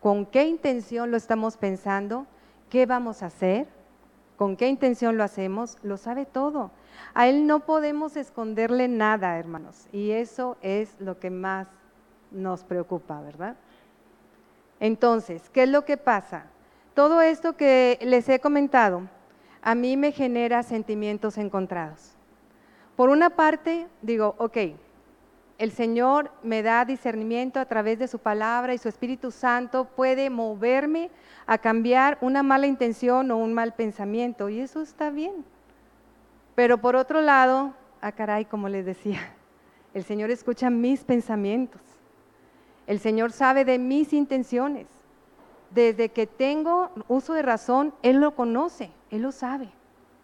con 0.00 0.26
qué 0.26 0.44
intención 0.44 1.10
lo 1.10 1.16
estamos 1.16 1.56
pensando, 1.56 2.26
qué 2.70 2.86
vamos 2.86 3.22
a 3.22 3.26
hacer, 3.26 3.66
con 4.36 4.56
qué 4.56 4.68
intención 4.68 5.16
lo 5.16 5.24
hacemos, 5.24 5.78
lo 5.82 5.96
sabe 5.96 6.24
todo. 6.24 6.70
A 7.14 7.28
Él 7.28 7.46
no 7.46 7.60
podemos 7.60 8.16
esconderle 8.16 8.88
nada, 8.88 9.38
hermanos, 9.38 9.88
y 9.92 10.10
eso 10.10 10.56
es 10.62 11.00
lo 11.00 11.18
que 11.18 11.30
más 11.30 11.66
nos 12.30 12.64
preocupa, 12.64 13.20
¿verdad? 13.20 13.56
Entonces, 14.80 15.48
¿qué 15.50 15.64
es 15.64 15.68
lo 15.68 15.84
que 15.84 15.96
pasa? 15.96 16.46
Todo 16.94 17.20
esto 17.20 17.56
que 17.56 17.98
les 18.02 18.28
he 18.28 18.40
comentado 18.40 19.02
a 19.62 19.74
mí 19.74 19.96
me 19.96 20.12
genera 20.12 20.62
sentimientos 20.62 21.36
encontrados, 21.38 22.14
Por 22.96 23.10
una 23.10 23.30
parte, 23.30 23.86
digo, 24.02 24.34
ok, 24.38 24.56
el 25.58 25.72
Señor 25.72 26.30
me 26.42 26.62
da 26.62 26.84
discernimiento 26.84 27.60
a 27.60 27.66
través 27.66 27.98
de 27.98 28.08
su 28.08 28.18
palabra 28.18 28.74
y 28.74 28.78
su 28.78 28.88
Espíritu 28.88 29.30
Santo 29.30 29.84
puede 29.84 30.30
moverme 30.30 31.10
a 31.46 31.58
cambiar 31.58 32.18
una 32.20 32.42
mala 32.42 32.66
intención 32.66 33.30
o 33.30 33.36
un 33.36 33.54
mal 33.54 33.74
pensamiento, 33.74 34.48
y 34.48 34.60
eso 34.60 34.80
está 34.80 35.10
bien. 35.10 35.44
Pero 36.58 36.78
por 36.78 36.96
otro 36.96 37.20
lado, 37.20 37.72
a 38.00 38.08
ah, 38.08 38.12
caray, 38.12 38.44
como 38.44 38.68
les 38.68 38.84
decía, 38.84 39.20
el 39.94 40.02
Señor 40.02 40.32
escucha 40.32 40.70
mis 40.70 41.04
pensamientos. 41.04 41.80
El 42.88 42.98
Señor 42.98 43.30
sabe 43.30 43.64
de 43.64 43.78
mis 43.78 44.12
intenciones. 44.12 44.88
Desde 45.70 46.08
que 46.08 46.26
tengo 46.26 46.90
uso 47.06 47.32
de 47.34 47.42
razón, 47.42 47.94
Él 48.02 48.16
lo 48.16 48.34
conoce, 48.34 48.90
Él 49.12 49.22
lo 49.22 49.30
sabe. 49.30 49.68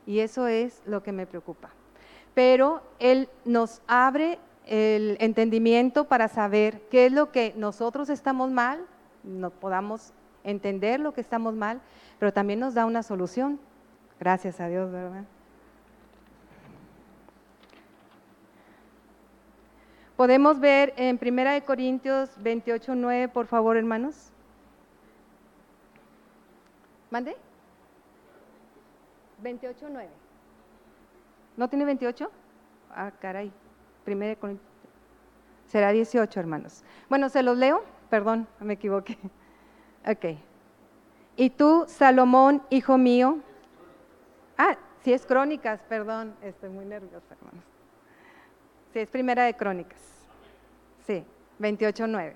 Y 0.06 0.18
eso 0.18 0.48
es 0.48 0.82
lo 0.86 1.04
que 1.04 1.12
me 1.12 1.24
preocupa. 1.24 1.70
Pero 2.34 2.82
Él 2.98 3.28
nos 3.44 3.80
abre 3.86 4.40
el 4.66 5.16
entendimiento 5.20 6.08
para 6.08 6.26
saber 6.26 6.80
qué 6.90 7.06
es 7.06 7.12
lo 7.12 7.30
que 7.30 7.54
nosotros 7.56 8.08
estamos 8.10 8.50
mal, 8.50 8.84
no 9.22 9.50
podamos 9.50 10.12
entender 10.42 10.98
lo 10.98 11.14
que 11.14 11.20
estamos 11.20 11.54
mal, 11.54 11.80
pero 12.18 12.32
también 12.32 12.58
nos 12.58 12.74
da 12.74 12.86
una 12.86 13.04
solución. 13.04 13.60
Gracias 14.18 14.58
a 14.58 14.66
Dios, 14.66 14.90
¿verdad? 14.90 15.22
Podemos 20.16 20.60
ver 20.60 20.94
en 20.96 21.18
1 21.20 21.64
Corintios 21.66 22.30
28, 22.42 22.94
9, 22.94 23.28
por 23.28 23.46
favor, 23.46 23.76
hermanos. 23.76 24.30
¿Mande? 27.10 27.36
28, 29.42 29.88
9. 29.90 30.08
¿No 31.56 31.68
tiene 31.68 31.84
28? 31.84 32.30
Ah, 32.90 33.10
caray. 33.20 33.52
1 34.06 34.38
Corintios. 34.38 34.70
Será 35.66 35.90
18, 35.90 36.38
hermanos. 36.38 36.84
Bueno, 37.08 37.28
se 37.28 37.42
los 37.42 37.56
leo. 37.56 37.82
Perdón, 38.08 38.46
me 38.60 38.74
equivoqué. 38.74 39.18
Ok. 40.06 40.38
Y 41.36 41.50
tú, 41.50 41.86
Salomón, 41.88 42.62
hijo 42.70 42.98
mío. 42.98 43.38
Ah, 44.56 44.76
si 45.02 45.12
es 45.12 45.26
crónicas, 45.26 45.80
perdón. 45.88 46.36
Estoy 46.42 46.70
muy 46.70 46.84
nerviosa, 46.84 47.34
hermanos. 47.34 47.64
Sí, 48.94 49.00
es 49.00 49.10
primera 49.10 49.42
de 49.42 49.54
Crónicas. 49.54 49.98
Sí, 51.04 51.24
28.9. 51.58 52.34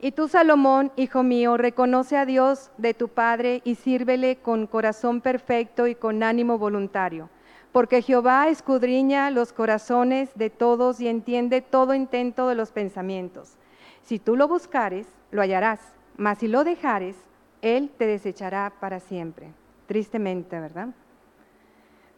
Y 0.00 0.10
tú, 0.10 0.26
Salomón, 0.26 0.90
hijo 0.96 1.22
mío, 1.22 1.56
reconoce 1.56 2.16
a 2.16 2.26
Dios 2.26 2.72
de 2.76 2.92
tu 2.92 3.06
Padre 3.06 3.62
y 3.62 3.76
sírvele 3.76 4.38
con 4.38 4.66
corazón 4.66 5.20
perfecto 5.20 5.86
y 5.86 5.94
con 5.94 6.24
ánimo 6.24 6.58
voluntario, 6.58 7.30
porque 7.70 8.02
Jehová 8.02 8.48
escudriña 8.48 9.30
los 9.30 9.52
corazones 9.52 10.30
de 10.34 10.50
todos 10.50 11.00
y 11.00 11.06
entiende 11.06 11.60
todo 11.60 11.94
intento 11.94 12.48
de 12.48 12.56
los 12.56 12.72
pensamientos. 12.72 13.58
Si 14.02 14.18
tú 14.18 14.34
lo 14.34 14.48
buscares, 14.48 15.06
lo 15.30 15.42
hallarás, 15.42 15.78
mas 16.16 16.38
si 16.38 16.48
lo 16.48 16.64
dejares, 16.64 17.14
Él 17.60 17.92
te 17.96 18.08
desechará 18.08 18.72
para 18.80 18.98
siempre. 18.98 19.52
Tristemente, 19.86 20.58
¿verdad? 20.58 20.88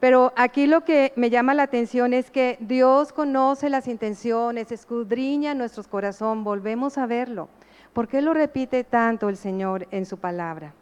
Pero 0.05 0.35
aquí 0.37 0.67
lo 0.67 0.85
que 0.85 1.15
me 1.17 1.31
llama 1.31 1.55
la 1.55 1.63
atención 1.63 2.13
es 2.13 2.31
que 2.31 2.59
Dios 2.61 3.11
conoce 3.15 3.71
las 3.71 3.89
intenciones, 3.89 4.71
escudriña 4.71 5.55
nuestros 5.55 5.89
corazones, 5.89 6.45
volvemos 6.45 6.99
a 6.99 7.07
verlo. 7.07 7.49
¿Por 7.95 8.07
qué 8.07 8.21
lo 8.21 8.35
repite 8.35 8.85
tanto 8.85 9.31
el 9.31 9.39
Señor 9.39 9.89
en 9.93 10.05
su 10.05 10.19
palabra? 10.19 10.75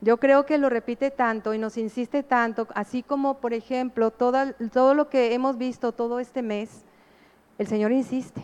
Yo 0.00 0.16
creo 0.16 0.44
que 0.44 0.58
lo 0.58 0.70
repite 0.70 1.12
tanto 1.12 1.54
y 1.54 1.58
nos 1.58 1.76
insiste 1.76 2.24
tanto, 2.24 2.66
así 2.74 3.04
como, 3.04 3.34
por 3.34 3.54
ejemplo, 3.54 4.10
todo 4.10 4.94
lo 4.94 5.08
que 5.08 5.32
hemos 5.32 5.56
visto 5.56 5.92
todo 5.92 6.18
este 6.18 6.42
mes, 6.42 6.82
el 7.58 7.68
Señor 7.68 7.92
insiste. 7.92 8.42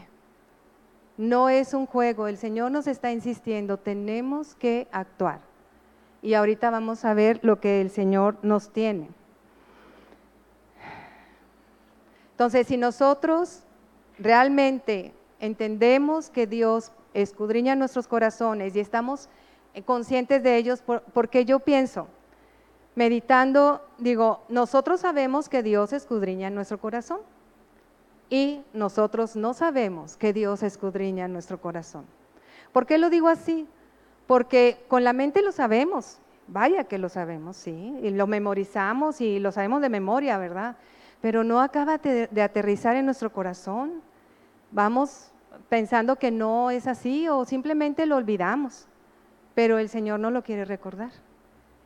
No 1.17 1.49
es 1.49 1.75
un 1.75 1.87
juego, 1.87 2.29
el 2.29 2.37
Señor 2.37 2.71
nos 2.71 2.87
está 2.87 3.11
insistiendo, 3.11 3.79
tenemos 3.79 4.55
que 4.55 4.87
actuar. 4.93 5.41
Y 6.23 6.35
ahorita 6.35 6.71
vamos 6.71 7.05
a 7.05 7.15
ver 7.15 7.41
lo 7.43 7.59
que 7.59 7.81
el 7.81 7.91
Señor 7.91 8.37
nos 8.43 8.73
tiene. 8.73 9.09
Entonces, 12.41 12.69
si 12.69 12.79
nosotros 12.79 13.65
realmente 14.19 15.13
entendemos 15.41 16.31
que 16.31 16.47
Dios 16.47 16.91
escudriña 17.13 17.77
nuestros 17.77 18.09
corazones 18.09 18.75
y 18.75 18.81
estamos 18.81 19.29
eh, 19.75 19.83
conscientes 19.83 20.43
de 20.43 20.57
ellos, 20.57 20.83
porque 21.13 21.45
yo 21.45 21.59
pienso, 21.61 22.07
meditando, 22.95 23.87
digo, 23.99 24.41
nosotros 24.49 25.01
sabemos 25.01 25.51
que 25.51 25.63
Dios 25.63 25.93
escudriña 25.93 26.49
nuestro 26.49 26.81
corazón 26.81 27.21
y 28.31 28.63
nosotros 28.73 29.37
no 29.37 29.53
sabemos 29.53 30.17
que 30.17 30.33
Dios 30.33 30.63
escudriña 30.63 31.29
nuestro 31.29 31.61
corazón. 31.61 32.07
¿Por 32.73 32.87
qué 32.87 32.97
lo 32.97 33.11
digo 33.11 33.29
así? 33.29 33.69
Porque 34.27 34.83
con 34.89 35.05
la 35.05 35.13
mente 35.13 35.43
lo 35.43 35.53
sabemos, 35.53 36.21
vaya 36.47 36.85
que 36.85 36.97
lo 36.97 37.11
sabemos, 37.11 37.59
sí, 37.59 37.99
y 38.03 38.09
lo 38.09 38.27
memorizamos 38.27 39.21
y 39.21 39.41
lo 39.41 39.53
sabemos 39.53 39.83
de 39.83 39.91
memoria, 39.91 40.39
¿verdad? 40.39 40.79
Pero 41.21 41.45
no 41.45 41.61
acaba 41.61 41.99
de, 41.99 42.29
aterrizar 42.43 42.97
en 42.97 43.05
nuestro 43.05 43.33
corazón. 43.33 44.03
Vamos 44.71 45.31
pensando 45.69 46.17
que 46.17 46.31
no 46.31 46.71
es 46.71 46.87
así 46.87 47.29
o 47.29 47.45
simplemente 47.45 48.07
lo 48.07 48.17
olvidamos, 48.17 48.87
pero 49.55 49.79
el 49.79 49.89
Señor 49.89 50.21
no 50.21 50.31
lo 50.31 50.43
quiere 50.43 50.65
recordar. 50.65 51.11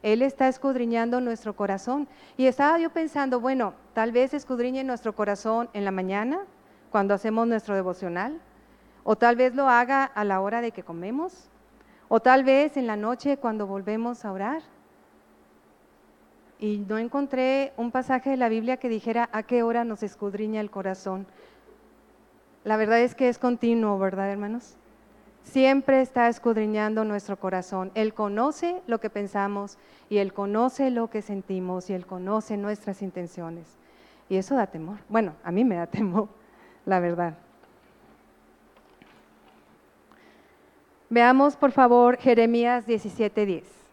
Él 0.02 0.22
está 0.22 0.48
escudriñando 0.48 1.20
nuestro 1.20 1.56
corazón. 1.56 2.06
Y 2.36 2.46
estaba 2.46 2.78
yo 2.78 2.90
pensando, 2.90 3.40
bueno, 3.40 3.72
tal 3.94 4.12
vez 4.12 4.34
escudriñe 4.34 4.84
nuestro 4.84 5.14
corazón 5.14 5.70
en 5.72 5.84
la 5.84 5.90
mañana, 5.90 6.40
cuando 6.90 7.14
hacemos 7.14 7.46
nuestro 7.48 7.74
devocional, 7.74 8.38
o 9.02 9.16
tal 9.16 9.36
vez 9.36 9.54
lo 9.54 9.68
haga 9.68 10.04
a 10.04 10.24
la 10.24 10.40
hora 10.40 10.60
de 10.60 10.72
que 10.72 10.82
comemos, 10.82 11.48
o 12.08 12.20
tal 12.20 12.44
vez 12.44 12.76
en 12.76 12.86
la 12.86 12.96
noche 12.96 13.38
cuando 13.38 13.66
volvemos 13.66 14.24
a 14.24 14.32
orar 14.32 14.62
y 16.58 16.78
no 16.78 16.98
encontré 16.98 17.72
un 17.76 17.90
pasaje 17.90 18.30
de 18.30 18.36
la 18.36 18.48
Biblia 18.48 18.76
que 18.76 18.88
dijera 18.88 19.28
a 19.32 19.42
qué 19.42 19.62
hora 19.62 19.84
nos 19.84 20.02
escudriña 20.02 20.60
el 20.60 20.70
corazón. 20.70 21.26
La 22.64 22.76
verdad 22.76 23.00
es 23.00 23.14
que 23.14 23.28
es 23.28 23.38
continuo, 23.38 23.98
¿verdad, 23.98 24.30
hermanos? 24.30 24.76
Siempre 25.42 26.00
está 26.00 26.28
escudriñando 26.28 27.04
nuestro 27.04 27.38
corazón. 27.38 27.90
Él 27.94 28.14
conoce 28.14 28.80
lo 28.86 28.98
que 28.98 29.10
pensamos 29.10 29.78
y 30.08 30.16
Él 30.18 30.32
conoce 30.32 30.90
lo 30.90 31.10
que 31.10 31.20
sentimos 31.20 31.90
y 31.90 31.92
Él 31.92 32.06
conoce 32.06 32.56
nuestras 32.56 33.02
intenciones. 33.02 33.76
Y 34.28 34.36
eso 34.36 34.54
da 34.54 34.66
temor. 34.66 34.98
Bueno, 35.08 35.34
a 35.44 35.52
mí 35.52 35.64
me 35.64 35.76
da 35.76 35.86
temor, 35.88 36.28
la 36.86 37.00
verdad. 37.00 37.36
Veamos, 41.10 41.56
por 41.56 41.72
favor, 41.72 42.16
Jeremías 42.16 42.86
17:10. 42.86 43.83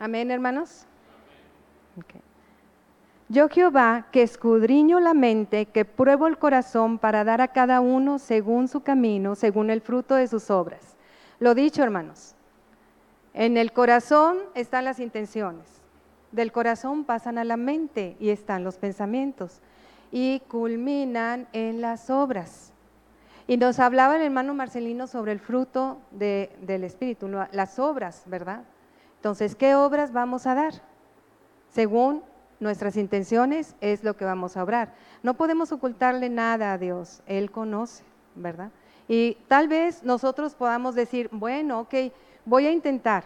Amén, 0.00 0.30
hermanos. 0.30 0.86
Yo 3.28 3.48
Jehová, 3.48 4.06
que 4.10 4.22
escudriño 4.22 5.00
la 5.00 5.12
mente, 5.12 5.66
que 5.66 5.84
pruebo 5.84 6.28
el 6.28 6.38
corazón 6.38 6.98
para 6.98 7.24
dar 7.24 7.40
a 7.40 7.48
cada 7.48 7.80
uno 7.80 8.18
según 8.18 8.68
su 8.68 8.80
camino, 8.80 9.34
según 9.34 9.68
el 9.68 9.82
fruto 9.82 10.14
de 10.14 10.28
sus 10.28 10.50
obras. 10.50 10.96
Lo 11.38 11.54
dicho, 11.54 11.82
hermanos. 11.82 12.34
En 13.34 13.56
el 13.56 13.72
corazón 13.72 14.38
están 14.54 14.84
las 14.84 14.98
intenciones. 14.98 15.66
Del 16.32 16.52
corazón 16.52 17.04
pasan 17.04 17.36
a 17.36 17.44
la 17.44 17.56
mente 17.56 18.16
y 18.18 18.30
están 18.30 18.64
los 18.64 18.78
pensamientos. 18.78 19.60
Y 20.10 20.40
culminan 20.48 21.48
en 21.52 21.82
las 21.82 22.08
obras. 22.08 22.72
Y 23.46 23.56
nos 23.56 23.78
hablaba 23.78 24.16
el 24.16 24.22
hermano 24.22 24.54
Marcelino 24.54 25.06
sobre 25.06 25.32
el 25.32 25.40
fruto 25.40 26.00
del 26.12 26.84
Espíritu, 26.84 27.28
las 27.28 27.78
obras, 27.78 28.22
¿verdad? 28.26 28.62
Entonces, 29.18 29.56
¿qué 29.56 29.74
obras 29.74 30.12
vamos 30.12 30.46
a 30.46 30.54
dar? 30.54 30.74
Según 31.70 32.22
nuestras 32.60 32.96
intenciones 32.96 33.74
es 33.80 34.04
lo 34.04 34.16
que 34.16 34.24
vamos 34.24 34.56
a 34.56 34.62
obrar. 34.62 34.94
No 35.24 35.34
podemos 35.34 35.72
ocultarle 35.72 36.28
nada 36.28 36.72
a 36.72 36.78
Dios, 36.78 37.20
Él 37.26 37.50
conoce, 37.50 38.04
¿verdad? 38.36 38.70
Y 39.08 39.36
tal 39.48 39.66
vez 39.66 40.04
nosotros 40.04 40.54
podamos 40.54 40.94
decir, 40.94 41.28
bueno, 41.32 41.80
ok, 41.80 41.94
voy 42.44 42.66
a 42.66 42.70
intentar. 42.70 43.24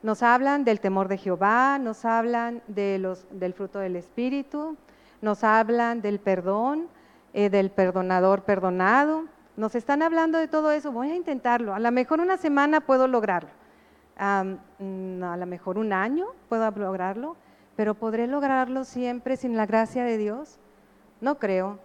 Nos 0.00 0.22
hablan 0.22 0.62
del 0.62 0.78
temor 0.78 1.08
de 1.08 1.18
Jehová, 1.18 1.78
nos 1.80 2.04
hablan 2.04 2.62
del 2.68 3.54
fruto 3.56 3.80
del 3.80 3.96
Espíritu, 3.96 4.76
nos 5.20 5.42
hablan 5.42 6.02
del 6.02 6.20
perdón, 6.20 6.86
eh, 7.34 7.50
del 7.50 7.70
perdonador 7.70 8.42
perdonado. 8.42 9.24
Nos 9.56 9.74
están 9.74 10.02
hablando 10.02 10.38
de 10.38 10.46
todo 10.46 10.70
eso, 10.70 10.92
voy 10.92 11.10
a 11.10 11.16
intentarlo. 11.16 11.74
A 11.74 11.80
lo 11.80 11.90
mejor 11.90 12.20
una 12.20 12.36
semana 12.36 12.80
puedo 12.80 13.08
lograrlo 13.08 13.61
Mm, 14.18 15.22
a 15.22 15.36
lo 15.36 15.46
mejor 15.46 15.78
un 15.78 15.92
año 15.92 16.26
puedo 16.48 16.70
lograrlo, 16.70 17.36
pero 17.76 17.94
¿podré 17.94 18.26
lograrlo 18.26 18.84
siempre 18.84 19.36
sin 19.36 19.56
la 19.56 19.66
gracia 19.66 20.04
de 20.04 20.18
Dios? 20.18 20.58
No 21.20 21.38
creo. 21.38 21.78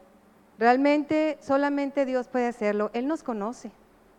Realmente 0.59 1.37
solamente 1.41 2.05
Dios 2.05 2.27
puede 2.27 2.47
hacerlo. 2.47 2.89
Él 2.93 3.07
nos 3.07 3.23
conoce, 3.23 3.71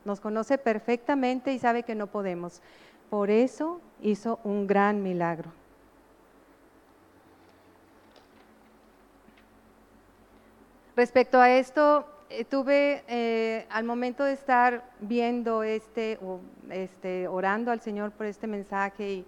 nos 0.05 0.21
conoce 0.21 0.57
perfectamente 0.59 1.53
y 1.53 1.59
sabe 1.59 1.83
que 1.83 1.94
no 1.94 2.07
podemos. 2.07 2.62
Por 3.11 3.31
eso 3.31 3.81
hizo 4.01 4.38
un 4.44 4.66
gran 4.66 5.03
milagro. 5.03 5.51
Respecto 10.97 11.40
a 11.40 11.51
esto, 11.51 12.07
eh, 12.30 12.44
tuve 12.44 13.04
eh, 13.08 13.66
al 13.70 13.84
momento 13.84 14.24
de 14.24 14.32
estar 14.32 14.84
viendo 15.00 15.62
este, 15.62 16.18
o, 16.22 16.40
este, 16.70 17.26
orando 17.26 17.70
al 17.70 17.80
Señor 17.80 18.12
por 18.12 18.26
este 18.26 18.46
mensaje 18.46 19.10
y 19.10 19.26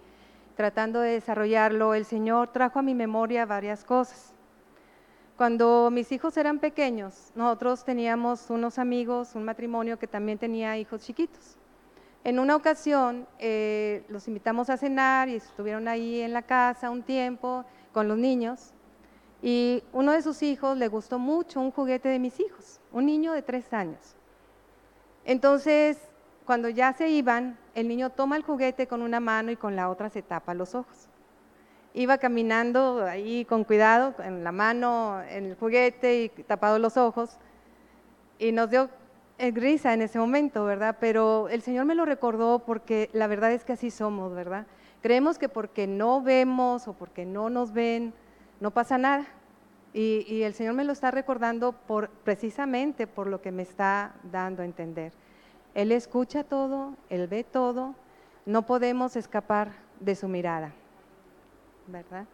tratando 0.55 0.99
de 0.99 1.13
desarrollarlo, 1.13 1.93
el 1.93 2.05
Señor 2.05 2.51
trajo 2.51 2.79
a 2.79 2.81
mi 2.81 2.93
memoria 2.93 3.45
varias 3.45 3.83
cosas. 3.83 4.33
Cuando 5.35 5.89
mis 5.91 6.11
hijos 6.11 6.37
eran 6.37 6.59
pequeños, 6.59 7.31
nosotros 7.33 7.83
teníamos 7.83 8.49
unos 8.51 8.77
amigos, 8.77 9.33
un 9.33 9.45
matrimonio 9.45 9.97
que 9.97 10.05
también 10.05 10.37
tenía 10.37 10.77
hijos 10.77 11.01
chiquitos. 11.01 11.57
En 12.23 12.37
una 12.37 12.55
ocasión 12.55 13.27
eh, 13.39 14.05
los 14.09 14.27
invitamos 14.27 14.69
a 14.69 14.77
cenar 14.77 15.27
y 15.29 15.35
estuvieron 15.37 15.87
ahí 15.87 16.21
en 16.21 16.33
la 16.33 16.43
casa 16.43 16.91
un 16.91 17.01
tiempo 17.01 17.65
con 17.91 18.07
los 18.07 18.19
niños 18.19 18.75
y 19.41 19.83
uno 19.91 20.11
de 20.11 20.21
sus 20.21 20.43
hijos 20.43 20.77
le 20.77 20.87
gustó 20.87 21.17
mucho 21.17 21.59
un 21.59 21.71
juguete 21.71 22.09
de 22.09 22.19
mis 22.19 22.39
hijos, 22.39 22.79
un 22.91 23.05
niño 23.05 23.33
de 23.33 23.41
tres 23.41 23.73
años. 23.73 24.15
Entonces, 25.25 25.97
cuando 26.45 26.69
ya 26.69 26.93
se 26.93 27.09
iban, 27.09 27.57
el 27.75 27.87
niño 27.87 28.09
toma 28.09 28.35
el 28.35 28.43
juguete 28.43 28.87
con 28.87 29.01
una 29.01 29.19
mano 29.19 29.51
y 29.51 29.55
con 29.55 29.75
la 29.75 29.89
otra 29.89 30.09
se 30.09 30.21
tapa 30.21 30.53
los 30.53 30.75
ojos. 30.75 31.07
Iba 31.93 32.17
caminando 32.17 33.03
ahí 33.03 33.45
con 33.45 33.63
cuidado, 33.63 34.15
en 34.23 34.43
la 34.43 34.51
mano, 34.51 35.21
en 35.29 35.45
el 35.45 35.55
juguete 35.55 36.23
y 36.23 36.29
tapado 36.29 36.79
los 36.79 36.97
ojos. 36.97 37.37
Y 38.39 38.51
nos 38.51 38.69
dio 38.69 38.89
risa 39.37 39.93
en 39.93 40.01
ese 40.01 40.19
momento, 40.19 40.63
¿verdad? 40.65 40.97
Pero 40.99 41.49
el 41.49 41.61
Señor 41.61 41.85
me 41.85 41.95
lo 41.95 42.05
recordó 42.05 42.59
porque 42.59 43.09
la 43.13 43.27
verdad 43.27 43.51
es 43.51 43.65
que 43.65 43.73
así 43.73 43.91
somos, 43.91 44.33
¿verdad? 44.33 44.67
Creemos 45.01 45.37
que 45.37 45.49
porque 45.49 45.87
no 45.87 46.21
vemos 46.21 46.87
o 46.87 46.93
porque 46.93 47.25
no 47.25 47.49
nos 47.49 47.73
ven, 47.73 48.13
no 48.61 48.71
pasa 48.71 48.97
nada. 48.97 49.25
Y, 49.93 50.43
el 50.43 50.53
Señor 50.53 50.73
me 50.73 50.85
lo 50.85 50.93
está 50.93 51.11
recordando 51.11 51.75
precisamente 52.23 53.07
por 53.07 53.27
lo 53.27 53.41
que 53.41 53.51
me 53.51 53.63
está 53.63 54.13
dando 54.31 54.61
a 54.61 54.65
entender. 54.65 55.11
Él 55.73 55.91
escucha 55.91 56.45
todo, 56.45 56.95
Él 57.09 57.27
ve 57.27 57.43
todo, 57.43 57.93
no 58.45 58.65
podemos 58.65 59.17
escapar 59.17 59.73
de 59.99 60.15
su 60.15 60.29
mirada, 60.29 60.71
¿verdad? 61.87 62.25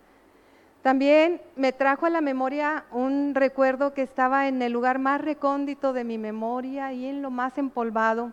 También 0.84 1.42
me 1.56 1.74
trajo 1.74 2.06
a 2.06 2.12
la 2.12 2.22
memoria 2.22 2.86
un 2.92 3.34
recuerdo 3.34 3.96
que 3.96 4.04
estaba 4.04 4.48
en 4.48 4.62
el 4.62 4.72
lugar 4.72 5.00
más 5.00 5.20
recóndito 5.20 5.94
de 5.94 6.04
mi 6.04 6.20
memoria 6.20 6.94
y 6.94 7.08
en 7.08 7.24
lo 7.24 7.32
más 7.32 7.58
empolvado. 7.58 8.32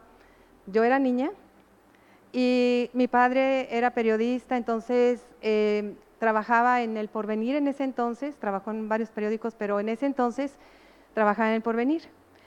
Yo 0.66 0.84
era 0.84 0.98
niña 0.98 1.30
y 2.30 2.90
mi 2.92 3.08
padre 3.08 3.74
era 3.74 3.90
periodista, 3.90 4.56
entonces 4.56 5.24
eh, 5.40 5.96
trabajaba 6.24 6.80
en 6.80 6.96
el 6.96 7.08
Porvenir 7.08 7.54
en 7.54 7.68
ese 7.68 7.84
entonces, 7.84 8.34
trabajó 8.36 8.70
en 8.70 8.88
varios 8.88 9.10
periódicos, 9.10 9.54
pero 9.58 9.78
en 9.78 9.90
ese 9.90 10.06
entonces 10.06 10.56
trabajaba 11.12 11.50
en 11.50 11.56
el 11.56 11.60
Porvenir. 11.60 12.04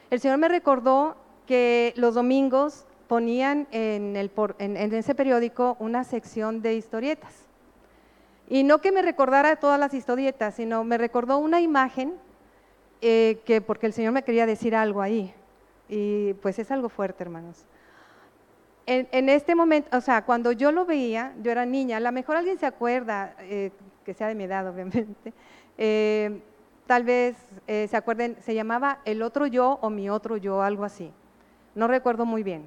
El 0.10 0.20
Señor 0.20 0.40
me 0.40 0.48
recordó 0.48 1.16
que 1.46 1.94
los 1.96 2.16
domingos 2.16 2.88
ponían 3.08 3.68
en, 3.70 4.16
ese 4.16 5.14
periódico 5.14 5.78
una 5.80 6.04
sección 6.04 6.64
de 6.64 6.74
historietas. 6.74 7.46
Y 8.50 8.64
no 8.64 8.82
que 8.82 8.92
me 8.92 9.04
recordara 9.04 9.58
todas 9.58 9.80
las 9.80 9.94
historietas, 9.94 10.56
sino 10.56 10.84
me 10.84 10.98
recordó 10.98 11.38
una 11.38 11.62
imagen 11.62 12.16
eh, 13.02 13.42
que 13.46 13.62
porque 13.62 13.86
el 13.86 13.94
Señor 13.94 14.12
me 14.12 14.24
quería 14.24 14.48
decir 14.48 14.76
algo 14.76 15.04
ahí. 15.04 15.36
Y 15.88 16.34
pues 16.42 16.58
es 16.58 16.72
algo 16.72 16.90
fuerte, 16.90 17.24
hermanos 17.24 17.68
en, 18.88 19.30
este 19.30 19.54
momento, 19.54 19.96
o 19.98 20.02
sea, 20.02 20.24
cuando 20.24 20.54
yo 20.54 20.72
lo 20.72 20.86
veía, 20.86 21.34
yo 21.42 21.52
era 21.52 21.66
niña, 21.66 21.98
a 21.98 22.00
lo 22.00 22.12
mejor 22.14 22.38
alguien 22.38 22.58
se 22.58 22.66
acuerda, 22.66 23.36
eh, 23.42 23.72
que 24.06 24.14
sea 24.14 24.28
de 24.28 24.36
mi 24.36 24.46
edad, 24.46 24.68
obviamente, 24.74 25.34
eh, 25.78 26.40
tal 26.88 27.04
vez 27.04 27.36
eh, 27.68 27.88
se 27.90 27.98
acuerden, 27.98 28.38
se 28.42 28.56
llamaba 28.56 29.00
El 29.04 29.22
otro 29.22 29.46
yo 29.46 29.78
o 29.82 29.90
Mi 29.90 30.10
otro 30.10 30.38
yo, 30.38 30.62
algo 30.62 30.86
así. 30.86 31.12
No 31.76 31.88
recuerdo 31.88 32.26
muy 32.26 32.44
bien. 32.44 32.66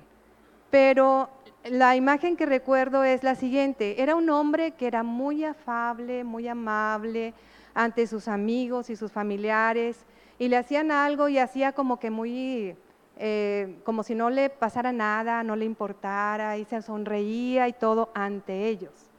Pero 0.71 1.31
la 1.65 1.97
imagen 1.97 2.37
que 2.37 2.47
recuerdo 2.47 3.03
es 3.03 3.23
la 3.25 3.35
siguiente. 3.35 4.03
Era 4.03 4.15
un 4.15 4.29
hombre 4.31 4.73
que 4.73 4.87
era 4.87 5.03
muy 5.03 5.45
afable, 5.45 6.23
muy 6.23 6.47
amable 6.47 7.35
ante 7.75 8.07
sus 8.07 8.29
amigos 8.29 8.91
y 8.91 8.97
sus 8.97 9.11
familiares 9.11 10.05
y 10.39 10.49
le 10.49 10.57
hacían 10.59 10.93
algo 10.93 11.29
y 11.29 11.39
hacía 11.39 11.73
como 11.73 11.99
que 11.99 12.11
muy 12.11 12.77
eh, 13.23 13.79
como 13.85 14.03
si 14.03 14.15
no 14.15 14.31
le 14.31 14.49
pasara 14.49 14.93
nada, 14.93 15.43
no 15.43 15.55
le 15.55 15.67
importara, 15.67 16.57
y 16.57 16.65
se 16.65 16.81
sonreía 16.81 17.69
y 17.69 17.75
todo 17.75 18.11
ante 18.15 18.67
ellos. 18.67 19.11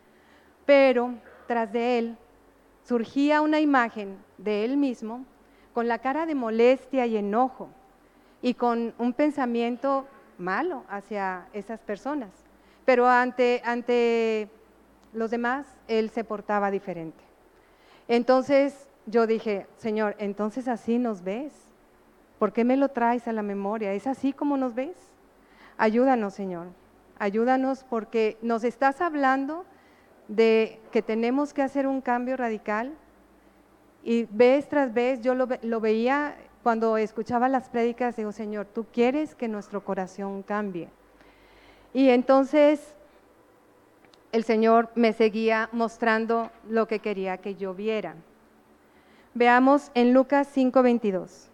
Pero 0.65 1.13
tras 1.45 1.71
de 1.71 1.99
él 1.99 2.17
surgía 2.83 3.41
una 3.41 3.59
imagen 3.59 4.17
de 4.39 4.65
él 4.65 4.75
mismo 4.75 5.23
con 5.73 5.87
la 5.87 5.99
cara 5.99 6.25
de 6.25 6.33
molestia 6.33 7.05
y 7.05 7.15
enojo 7.15 7.69
y 8.41 8.55
con 8.55 8.95
un 8.97 9.13
pensamiento 9.13 10.07
malo 10.39 10.83
hacia 10.89 11.47
esas 11.53 11.79
personas. 11.79 12.31
Pero 12.85 13.07
ante, 13.07 13.61
ante 13.63 14.49
los 15.13 15.29
demás, 15.29 15.67
él 15.87 16.09
se 16.09 16.23
portaba 16.23 16.71
diferente. 16.71 17.23
Entonces 18.07 18.87
yo 19.05 19.27
dije, 19.27 19.67
Señor, 19.77 20.15
entonces 20.17 20.67
así 20.67 20.97
nos 20.97 21.23
ves. 21.23 21.70
¿Por 22.41 22.53
qué 22.53 22.63
me 22.63 22.75
lo 22.75 22.89
traes 22.89 23.27
a 23.27 23.33
la 23.33 23.43
memoria? 23.43 23.93
¿Es 23.93 24.07
así 24.07 24.33
como 24.33 24.57
nos 24.57 24.73
ves? 24.73 24.97
Ayúdanos, 25.77 26.33
Señor. 26.33 26.69
Ayúdanos 27.19 27.85
porque 27.87 28.39
nos 28.41 28.63
estás 28.63 28.99
hablando 28.99 29.63
de 30.27 30.79
que 30.91 31.03
tenemos 31.03 31.53
que 31.53 31.61
hacer 31.61 31.85
un 31.85 32.01
cambio 32.01 32.35
radical. 32.37 32.93
Y 34.03 34.23
vez 34.31 34.67
tras 34.67 34.91
vez 34.91 35.21
yo 35.21 35.35
lo, 35.35 35.79
veía 35.79 36.35
cuando 36.63 36.97
escuchaba 36.97 37.47
las 37.47 37.69
prédicas, 37.69 38.15
digo, 38.15 38.31
Señor, 38.31 38.65
tú 38.65 38.87
quieres 38.91 39.35
que 39.35 39.47
nuestro 39.47 39.85
corazón 39.85 40.41
cambie. 40.41 40.89
Y 41.93 42.09
entonces 42.09 42.95
el 44.31 44.45
Señor 44.45 44.89
me 44.95 45.13
seguía 45.13 45.69
mostrando 45.73 46.49
lo 46.67 46.87
que 46.87 46.97
quería 46.97 47.37
que 47.37 47.53
yo 47.53 47.75
viera. 47.75 48.15
Veamos 49.35 49.91
en 49.93 50.15
Lucas 50.15 50.47
5:22. 50.51 51.50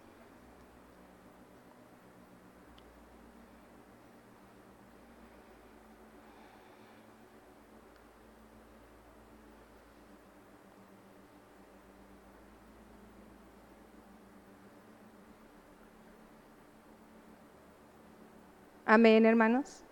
Amén, 18.89 19.25
hermanos. 19.25 19.83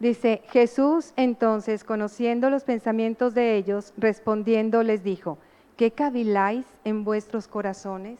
Dice, 0.00 0.42
Jesús 0.50 1.12
entonces, 1.14 1.84
conociendo 1.84 2.50
los 2.50 2.64
pensamientos 2.64 3.34
de 3.34 3.56
ellos, 3.56 3.94
respondiendo 3.96 4.82
les 4.82 5.04
dijo, 5.04 5.38
¿qué 5.76 5.92
caviláis 5.92 6.66
en 6.82 7.04
vuestros 7.04 7.46
corazones? 7.46 8.18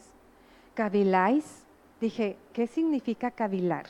¿Caviláis? 0.75 1.65
Dije, 2.01 2.37
¿qué 2.53 2.69
significa 2.69 3.33
cavilar? 3.33 3.87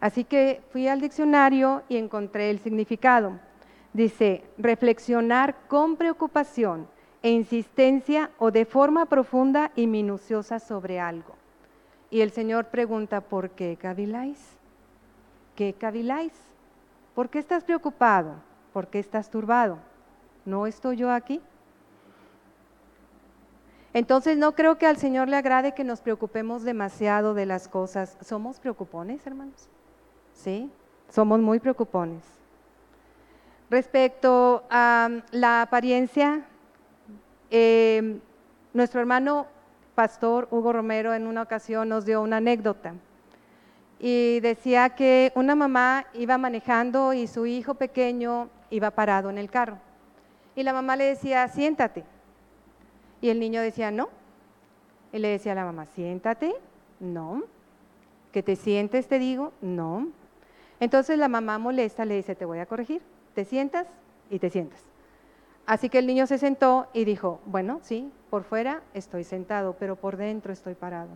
Así 0.00 0.24
que 0.24 0.62
fui 0.70 0.88
al 0.88 1.02
diccionario 1.02 1.82
y 1.90 1.98
encontré 1.98 2.48
el 2.48 2.58
significado. 2.58 3.38
Dice, 3.92 4.42
reflexionar 4.56 5.54
con 5.68 5.96
preocupación 5.96 6.88
e 7.22 7.30
insistencia 7.30 8.30
o 8.38 8.50
de 8.50 8.64
forma 8.64 9.04
profunda 9.04 9.70
y 9.76 9.86
minuciosa 9.86 10.58
sobre 10.58 10.98
algo. 10.98 11.34
Y 12.10 12.22
el 12.22 12.30
Señor 12.30 12.68
pregunta, 12.68 13.20
¿por 13.20 13.50
qué 13.50 13.76
caviláis? 13.76 14.61
Qué 15.54 15.74
caviláis? 15.74 16.32
¿Por 17.14 17.28
qué 17.28 17.38
estás 17.38 17.64
preocupado? 17.64 18.34
¿Por 18.72 18.88
qué 18.88 18.98
estás 18.98 19.30
turbado? 19.30 19.78
¿No 20.44 20.66
estoy 20.66 20.96
yo 20.96 21.10
aquí? 21.10 21.40
Entonces 23.94 24.38
no 24.38 24.54
creo 24.54 24.78
que 24.78 24.86
al 24.86 24.96
Señor 24.96 25.28
le 25.28 25.36
agrade 25.36 25.74
que 25.74 25.84
nos 25.84 26.00
preocupemos 26.00 26.62
demasiado 26.62 27.34
de 27.34 27.44
las 27.44 27.68
cosas. 27.68 28.16
¿Somos 28.22 28.58
preocupones, 28.58 29.26
hermanos? 29.26 29.68
Sí, 30.32 30.70
somos 31.10 31.40
muy 31.40 31.60
preocupones. 31.60 32.22
Respecto 33.68 34.64
a 34.70 35.10
la 35.30 35.62
apariencia, 35.62 36.46
eh, 37.50 38.18
nuestro 38.72 39.00
hermano 39.00 39.46
pastor 39.94 40.48
Hugo 40.50 40.72
Romero 40.72 41.12
en 41.12 41.26
una 41.26 41.42
ocasión 41.42 41.90
nos 41.90 42.06
dio 42.06 42.22
una 42.22 42.38
anécdota 42.38 42.94
y 44.04 44.40
decía 44.40 44.90
que 44.90 45.30
una 45.36 45.54
mamá 45.54 46.06
iba 46.12 46.36
manejando 46.36 47.12
y 47.12 47.28
su 47.28 47.46
hijo 47.46 47.74
pequeño 47.74 48.50
iba 48.68 48.90
parado 48.90 49.30
en 49.30 49.38
el 49.38 49.48
carro. 49.48 49.78
Y 50.56 50.64
la 50.64 50.72
mamá 50.72 50.96
le 50.96 51.04
decía, 51.04 51.46
siéntate. 51.46 52.02
Y 53.20 53.28
el 53.28 53.38
niño 53.38 53.62
decía, 53.62 53.92
no. 53.92 54.08
Y 55.12 55.18
le 55.18 55.28
decía 55.28 55.52
a 55.52 55.54
la 55.54 55.64
mamá, 55.64 55.86
siéntate, 55.86 56.52
no. 56.98 57.44
Que 58.32 58.42
te 58.42 58.56
sientes, 58.56 59.06
te 59.06 59.20
digo, 59.20 59.52
no. 59.60 60.08
Entonces 60.80 61.16
la 61.16 61.28
mamá 61.28 61.60
molesta 61.60 62.04
le 62.04 62.16
dice, 62.16 62.34
te 62.34 62.44
voy 62.44 62.58
a 62.58 62.66
corregir, 62.66 63.02
te 63.36 63.44
sientas 63.44 63.86
y 64.30 64.40
te 64.40 64.50
sientas. 64.50 64.80
Así 65.64 65.88
que 65.88 65.98
el 65.98 66.08
niño 66.08 66.26
se 66.26 66.38
sentó 66.38 66.88
y 66.92 67.04
dijo, 67.04 67.40
bueno, 67.46 67.78
sí, 67.84 68.10
por 68.30 68.42
fuera 68.42 68.82
estoy 68.94 69.22
sentado, 69.22 69.76
pero 69.78 69.94
por 69.94 70.16
dentro 70.16 70.52
estoy 70.52 70.74
parado. 70.74 71.10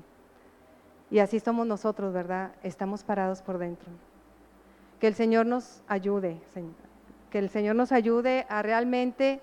Y 1.10 1.20
así 1.20 1.40
somos 1.40 1.66
nosotros, 1.66 2.12
¿verdad? 2.12 2.52
Estamos 2.62 3.04
parados 3.04 3.42
por 3.42 3.58
dentro. 3.58 3.88
Que 5.00 5.06
el 5.06 5.14
Señor 5.14 5.46
nos 5.46 5.82
ayude, 5.88 6.40
que 7.30 7.38
el 7.38 7.50
Señor 7.50 7.76
nos 7.76 7.92
ayude 7.92 8.46
a 8.48 8.62
realmente 8.62 9.40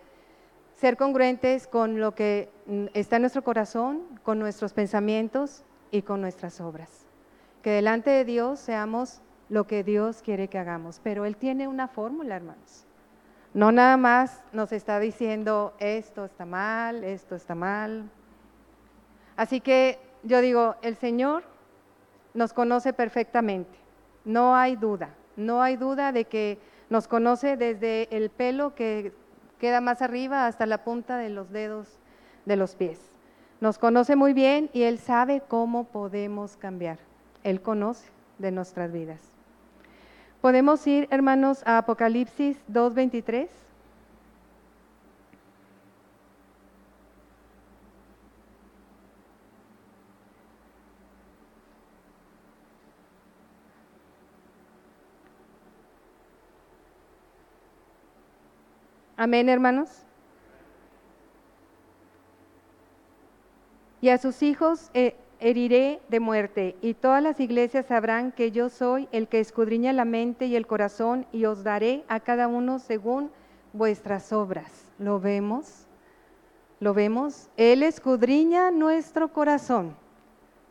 ser 0.75 0.97
congruentes 0.97 1.67
con 1.67 1.99
lo 1.99 2.15
que 2.15 2.49
está 2.93 3.17
en 3.17 3.21
nuestro 3.21 3.43
corazón, 3.43 4.01
con 4.23 4.39
nuestros 4.39 4.73
pensamientos 4.73 5.63
y 5.91 6.01
con 6.01 6.21
nuestras 6.21 6.59
obras. 6.59 7.05
Que 7.61 7.69
delante 7.69 8.09
de 8.09 8.25
Dios 8.25 8.59
seamos 8.59 9.21
lo 9.49 9.67
que 9.67 9.83
Dios 9.83 10.21
quiere 10.21 10.47
que 10.47 10.57
hagamos. 10.57 10.99
Pero 11.03 11.25
Él 11.25 11.37
tiene 11.37 11.67
una 11.67 11.87
fórmula, 11.87 12.35
hermanos. 12.35 12.85
No 13.53 13.71
nada 13.71 13.97
más 13.97 14.41
nos 14.51 14.71
está 14.71 14.99
diciendo 14.99 15.75
esto 15.79 16.25
está 16.25 16.45
mal, 16.45 17.03
esto 17.03 17.35
está 17.35 17.53
mal. 17.53 18.09
Así 19.37 19.61
que 19.61 19.99
yo 20.23 20.41
digo, 20.41 20.75
el 20.81 20.95
Señor 20.95 21.43
nos 22.33 22.53
conoce 22.53 22.93
perfectamente, 22.93 23.77
no 24.25 24.55
hay 24.55 24.75
duda, 24.75 25.09
no 25.35 25.61
hay 25.61 25.77
duda 25.77 26.11
de 26.11 26.25
que 26.25 26.59
nos 26.89 27.07
conoce 27.07 27.57
desde 27.57 28.07
el 28.15 28.29
pelo 28.29 28.75
que 28.75 29.13
queda 29.59 29.81
más 29.81 30.01
arriba 30.01 30.47
hasta 30.47 30.65
la 30.65 30.83
punta 30.83 31.17
de 31.17 31.29
los 31.29 31.51
dedos 31.51 31.99
de 32.45 32.55
los 32.55 32.75
pies. 32.75 32.99
Nos 33.61 33.77
conoce 33.77 34.15
muy 34.15 34.33
bien 34.33 34.69
y 34.73 34.83
Él 34.83 34.99
sabe 34.99 35.41
cómo 35.47 35.85
podemos 35.85 36.57
cambiar. 36.57 36.99
Él 37.43 37.61
conoce 37.61 38.09
de 38.37 38.51
nuestras 38.51 38.91
vidas. 38.91 39.19
Podemos 40.41 40.85
ir, 40.85 41.07
hermanos, 41.11 41.63
a 41.65 41.77
Apocalipsis 41.77 42.57
2.23. 42.69 43.47
Amén, 59.23 59.47
hermanos. 59.47 59.89
Y 64.01 64.09
a 64.09 64.17
sus 64.17 64.43
hijos 64.43 64.91
eh, 64.93 65.15
heriré 65.39 66.01
de 66.09 66.19
muerte, 66.19 66.75
y 66.81 66.93
todas 66.93 67.23
las 67.23 67.39
iglesias 67.39 67.85
sabrán 67.85 68.33
que 68.33 68.51
yo 68.51 68.67
soy 68.67 69.07
el 69.13 69.29
que 69.29 69.39
escudriña 69.39 69.93
la 69.93 70.03
mente 70.03 70.47
y 70.47 70.57
el 70.57 70.67
corazón, 70.67 71.25
y 71.31 71.45
os 71.45 71.63
daré 71.63 72.03
a 72.09 72.19
cada 72.19 72.49
uno 72.49 72.79
según 72.79 73.31
vuestras 73.71 74.33
obras. 74.33 74.91
¿Lo 74.99 75.21
vemos? 75.21 75.87
¿Lo 76.81 76.93
vemos? 76.93 77.49
Él 77.55 77.81
escudriña 77.81 78.71
nuestro 78.71 79.29
corazón 79.29 79.95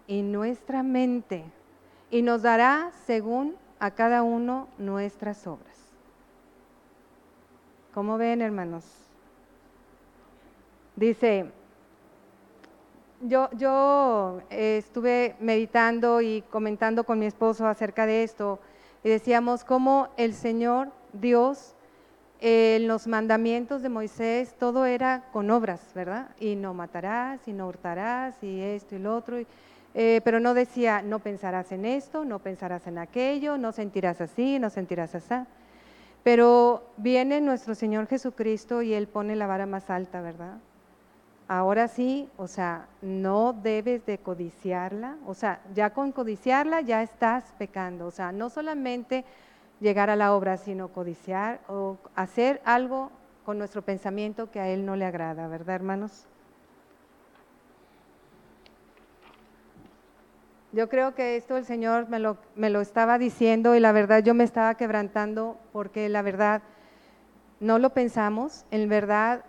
y 0.06 0.20
nuestra 0.20 0.82
mente, 0.82 1.42
y 2.10 2.20
nos 2.20 2.42
dará 2.42 2.92
según 3.06 3.56
a 3.78 3.92
cada 3.92 4.22
uno 4.22 4.68
nuestras 4.76 5.46
obras. 5.46 5.81
¿Cómo 7.94 8.16
ven, 8.16 8.40
hermanos? 8.40 8.84
Dice, 10.96 11.44
yo, 13.20 13.50
yo 13.52 14.40
eh, 14.48 14.78
estuve 14.78 15.36
meditando 15.40 16.22
y 16.22 16.42
comentando 16.48 17.04
con 17.04 17.18
mi 17.18 17.26
esposo 17.26 17.66
acerca 17.66 18.06
de 18.06 18.22
esto 18.22 18.60
y 19.04 19.10
decíamos 19.10 19.62
cómo 19.64 20.08
el 20.16 20.32
Señor 20.32 20.90
Dios 21.12 21.74
en 22.40 22.88
los 22.88 23.06
mandamientos 23.06 23.82
de 23.82 23.90
Moisés 23.90 24.54
todo 24.58 24.86
era 24.86 25.24
con 25.30 25.50
obras, 25.50 25.92
¿verdad? 25.94 26.30
Y 26.40 26.56
no 26.56 26.72
matarás, 26.72 27.46
y 27.46 27.52
no 27.52 27.68
hurtarás, 27.68 28.42
y 28.42 28.58
esto 28.60 28.96
y 28.96 29.00
lo 29.00 29.14
otro. 29.14 29.36
Eh, 29.94 30.22
pero 30.24 30.40
no 30.40 30.54
decía, 30.54 31.02
no 31.02 31.18
pensarás 31.18 31.72
en 31.72 31.84
esto, 31.84 32.24
no 32.24 32.38
pensarás 32.38 32.86
en 32.86 32.96
aquello, 32.96 33.58
no 33.58 33.70
sentirás 33.70 34.22
así, 34.22 34.58
no 34.58 34.70
sentirás 34.70 35.14
así. 35.14 35.34
Pero 36.22 36.84
viene 36.96 37.40
nuestro 37.40 37.74
Señor 37.74 38.06
Jesucristo 38.06 38.82
y 38.82 38.94
Él 38.94 39.08
pone 39.08 39.34
la 39.36 39.46
vara 39.46 39.66
más 39.66 39.90
alta, 39.90 40.20
¿verdad? 40.20 40.58
Ahora 41.48 41.88
sí, 41.88 42.30
o 42.36 42.46
sea, 42.46 42.86
no 43.02 43.52
debes 43.52 44.06
de 44.06 44.18
codiciarla, 44.18 45.16
o 45.26 45.34
sea, 45.34 45.60
ya 45.74 45.90
con 45.90 46.12
codiciarla 46.12 46.80
ya 46.80 47.02
estás 47.02 47.52
pecando, 47.58 48.06
o 48.06 48.10
sea, 48.10 48.32
no 48.32 48.48
solamente 48.48 49.24
llegar 49.80 50.08
a 50.08 50.16
la 50.16 50.34
obra, 50.34 50.56
sino 50.56 50.88
codiciar 50.88 51.60
o 51.68 51.98
hacer 52.14 52.62
algo 52.64 53.10
con 53.44 53.58
nuestro 53.58 53.82
pensamiento 53.82 54.50
que 54.50 54.60
a 54.60 54.68
Él 54.68 54.86
no 54.86 54.96
le 54.96 55.04
agrada, 55.04 55.48
¿verdad, 55.48 55.74
hermanos? 55.74 56.26
Yo 60.72 60.88
creo 60.88 61.14
que 61.14 61.36
esto 61.36 61.58
el 61.58 61.66
Señor 61.66 62.08
me 62.08 62.18
lo, 62.18 62.38
me 62.56 62.70
lo 62.70 62.80
estaba 62.80 63.18
diciendo 63.18 63.74
y 63.74 63.80
la 63.80 63.92
verdad 63.92 64.22
yo 64.22 64.32
me 64.32 64.44
estaba 64.44 64.74
quebrantando 64.74 65.58
porque 65.70 66.08
la 66.08 66.22
verdad 66.22 66.62
no 67.60 67.78
lo 67.78 67.90
pensamos, 67.90 68.64
en 68.70 68.88
verdad 68.88 69.44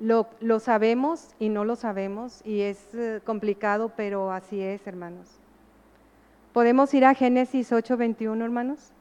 lo, 0.00 0.28
lo 0.40 0.58
sabemos 0.58 1.34
y 1.38 1.50
no 1.50 1.64
lo 1.64 1.76
sabemos 1.76 2.42
y 2.44 2.62
es 2.62 2.92
eh, 2.94 3.20
complicado, 3.24 3.92
pero 3.96 4.32
así 4.32 4.60
es, 4.60 4.86
hermanos. 4.88 5.38
¿Podemos 6.52 6.92
ir 6.94 7.04
a 7.04 7.14
Génesis 7.14 7.70
8:21, 7.70 8.42
hermanos? 8.42 8.92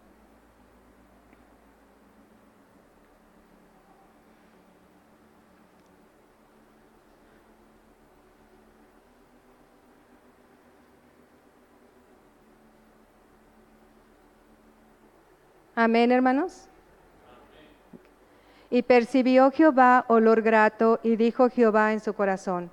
Amén, 15.78 16.14
hermanos. 16.14 16.70
Y 18.70 18.84
percibió 18.84 19.52
Jehová 19.52 20.06
olor 20.08 20.42
grato 20.42 21.02
y 21.04 21.18
dijo 21.18 21.50
Jehová 21.50 21.92
en 21.92 22.00
su 22.00 22.14
corazón, 22.14 22.72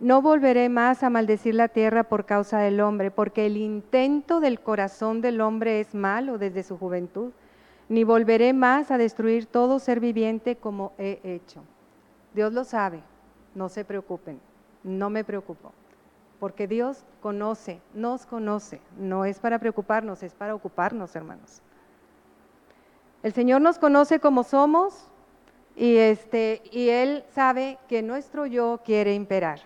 no 0.00 0.20
volveré 0.20 0.68
más 0.68 1.02
a 1.02 1.08
maldecir 1.08 1.54
la 1.54 1.68
tierra 1.68 2.02
por 2.04 2.26
causa 2.26 2.58
del 2.58 2.80
hombre, 2.80 3.10
porque 3.10 3.46
el 3.46 3.56
intento 3.56 4.40
del 4.40 4.60
corazón 4.60 5.22
del 5.22 5.40
hombre 5.40 5.80
es 5.80 5.94
malo 5.94 6.36
desde 6.36 6.62
su 6.62 6.76
juventud, 6.76 7.32
ni 7.88 8.04
volveré 8.04 8.52
más 8.52 8.90
a 8.90 8.98
destruir 8.98 9.46
todo 9.46 9.78
ser 9.78 10.00
viviente 10.00 10.56
como 10.56 10.92
he 10.98 11.20
hecho. 11.24 11.62
Dios 12.34 12.52
lo 12.52 12.64
sabe, 12.64 13.00
no 13.54 13.70
se 13.70 13.84
preocupen, 13.84 14.40
no 14.82 15.08
me 15.08 15.24
preocupo, 15.24 15.72
porque 16.38 16.66
Dios 16.66 17.04
conoce, 17.22 17.80
nos 17.94 18.26
conoce, 18.26 18.80
no 18.98 19.24
es 19.24 19.38
para 19.38 19.58
preocuparnos, 19.58 20.22
es 20.22 20.34
para 20.34 20.54
ocuparnos, 20.54 21.16
hermanos. 21.16 21.62
El 23.22 23.32
Señor 23.32 23.60
nos 23.60 23.78
conoce 23.78 24.18
como 24.18 24.42
somos 24.42 25.08
y, 25.76 25.96
este, 25.96 26.62
y 26.72 26.88
Él 26.88 27.24
sabe 27.34 27.78
que 27.88 28.02
nuestro 28.02 28.46
yo 28.46 28.80
quiere 28.84 29.14
imperar. 29.14 29.60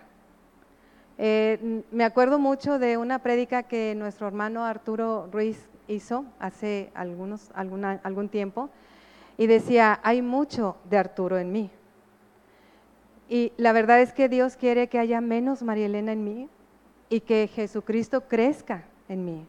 Eh, 1.17 1.83
me 1.89 2.03
acuerdo 2.03 2.37
mucho 2.37 2.77
de 2.77 2.97
una 2.97 3.19
prédica 3.19 3.63
que 3.63 3.95
nuestro 3.95 4.27
hermano 4.27 4.63
Arturo 4.63 5.27
Ruiz 5.31 5.69
hizo 5.87 6.25
hace 6.39 6.91
algunos, 6.93 7.49
algún 7.55 8.29
tiempo 8.29 8.69
y 9.37 9.47
decía, 9.47 9.99
hay 10.03 10.21
mucho 10.21 10.77
de 10.87 10.97
Arturo 10.97 11.39
en 11.39 11.51
mí. 11.51 11.71
Y 13.27 13.53
la 13.57 13.73
verdad 13.73 14.01
es 14.01 14.13
que 14.13 14.29
Dios 14.29 14.55
quiere 14.55 14.87
que 14.87 14.99
haya 14.99 15.19
menos 15.19 15.63
María 15.63 15.87
Elena 15.87 16.11
en 16.11 16.23
mí 16.23 16.49
y 17.09 17.21
que 17.21 17.47
Jesucristo 17.47 18.21
crezca 18.21 18.85
en 19.09 19.25
mí. 19.25 19.47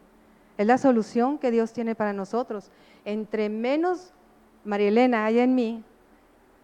Es 0.59 0.67
la 0.67 0.77
solución 0.77 1.37
que 1.37 1.51
Dios 1.51 1.71
tiene 1.71 1.95
para 1.95 2.11
nosotros. 2.11 2.69
Entre 3.05 3.47
menos 3.47 4.11
María 4.65 4.89
Elena 4.89 5.23
haya 5.23 5.41
en 5.45 5.55
mí 5.55 5.85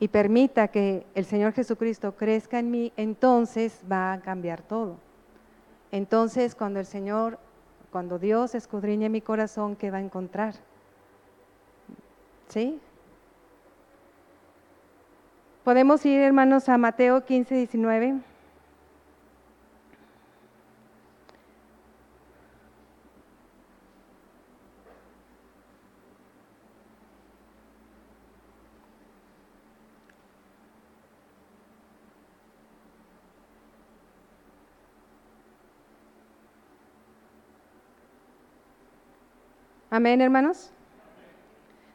y 0.02 0.10
permita 0.10 0.68
que 0.68 1.06
el 1.16 1.24
Señor 1.24 1.54
Jesucristo 1.54 2.14
crezca 2.14 2.60
en 2.60 2.72
mí, 2.72 2.92
entonces 2.98 3.80
va 3.90 4.12
a 4.12 4.20
cambiar 4.20 4.62
todo. 4.62 4.98
Entonces, 5.94 6.56
cuando 6.56 6.82
el 6.82 6.86
Señor, 6.86 7.40
cuando 7.90 8.20
Dios 8.20 8.54
escudriñe 8.54 9.08
mi 9.08 9.22
corazón, 9.22 9.78
¿qué 9.78 9.92
va 9.92 10.00
a 10.00 10.02
encontrar? 10.02 10.56
¿Sí? 12.50 12.78
Podemos 15.64 16.06
ir, 16.06 16.20
hermanos, 16.20 16.68
a 16.68 16.78
Mateo 16.78 17.24
15, 17.24 17.56
19. 17.56 18.35
Amén, 39.96 40.20
hermanos. 40.20 40.72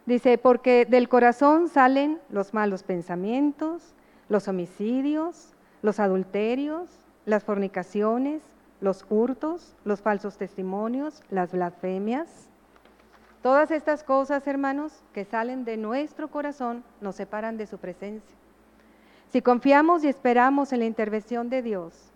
Dice, 0.07 0.39
porque 0.39 0.87
del 0.87 1.11
corazón 1.11 1.69
salen 1.69 2.19
los 2.31 2.55
malos 2.55 2.83
pensamientos, 2.83 3.93
los 4.31 4.49
homicidios, 4.49 5.53
los 5.83 6.01
adulterios, 6.01 6.89
las 7.27 7.45
fornicaciones, 7.45 8.41
los 8.81 9.05
hurtos, 9.11 9.77
los 9.85 10.01
falsos 10.01 10.39
testimonios, 10.39 11.23
las 11.29 11.53
blasfemias. 11.53 12.49
Todas 13.43 13.71
estas 13.71 14.03
cosas, 14.03 14.47
hermanos, 14.47 15.03
que 15.13 15.27
salen 15.27 15.67
de 15.67 15.77
nuestro 15.77 16.29
corazón, 16.29 16.83
nos 17.03 17.17
separan 17.17 17.59
de 17.59 17.67
su 17.67 17.77
presencia. 17.77 18.35
Si 19.29 19.43
confiamos 19.43 20.05
y 20.05 20.09
esperamos 20.09 20.73
en 20.73 20.79
la 20.79 20.87
intervención 20.87 21.51
de 21.51 21.61
Dios, 21.61 22.10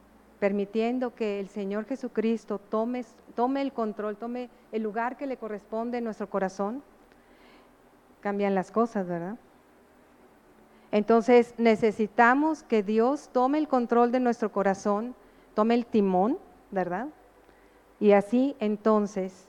permitiendo 0.45 1.15
que 1.15 1.41
el 1.41 1.49
Señor 1.49 1.87
Jesucristo 1.87 2.59
tome, 2.59 3.03
tome 3.35 3.63
el 3.63 3.73
control, 3.73 4.19
tome 4.19 4.51
el 4.73 4.83
lugar 4.83 5.17
que 5.17 5.27
le 5.27 5.39
corresponde 5.39 5.97
en 5.97 6.05
nuestro 6.05 6.29
corazón, 6.29 6.83
cambian 8.21 8.55
las 8.55 8.71
cosas, 8.71 9.09
¿verdad? 9.09 9.39
Entonces 10.93 11.55
necesitamos 11.57 12.63
que 12.63 12.83
Dios 12.83 13.31
tome 13.33 13.57
el 13.57 13.69
control 13.69 14.13
de 14.13 14.21
nuestro 14.21 14.53
corazón, 14.53 15.15
tome 15.55 15.77
el 15.77 15.87
timón, 15.87 16.37
¿verdad? 16.71 17.09
Y 17.99 18.13
así 18.13 18.55
entonces, 18.61 19.49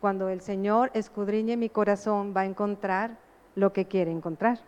cuando 0.00 0.28
el 0.28 0.40
Señor 0.40 0.90
escudriñe 0.92 1.56
mi 1.56 1.68
corazón, 1.68 2.34
va 2.36 2.40
a 2.40 2.46
encontrar 2.46 3.16
lo 3.54 3.72
que 3.72 3.84
quiere 3.84 4.10
encontrar. 4.10 4.58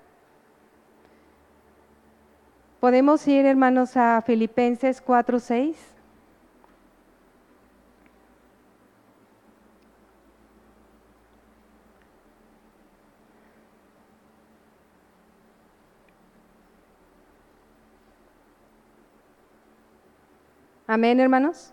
Podemos 2.85 3.27
ir, 3.29 3.47
hermanos, 3.47 3.97
a 3.97 4.21
Filipenses 4.21 5.01
4:6. 5.01 5.75
Amén, 20.87 21.21
hermanos. 21.21 21.73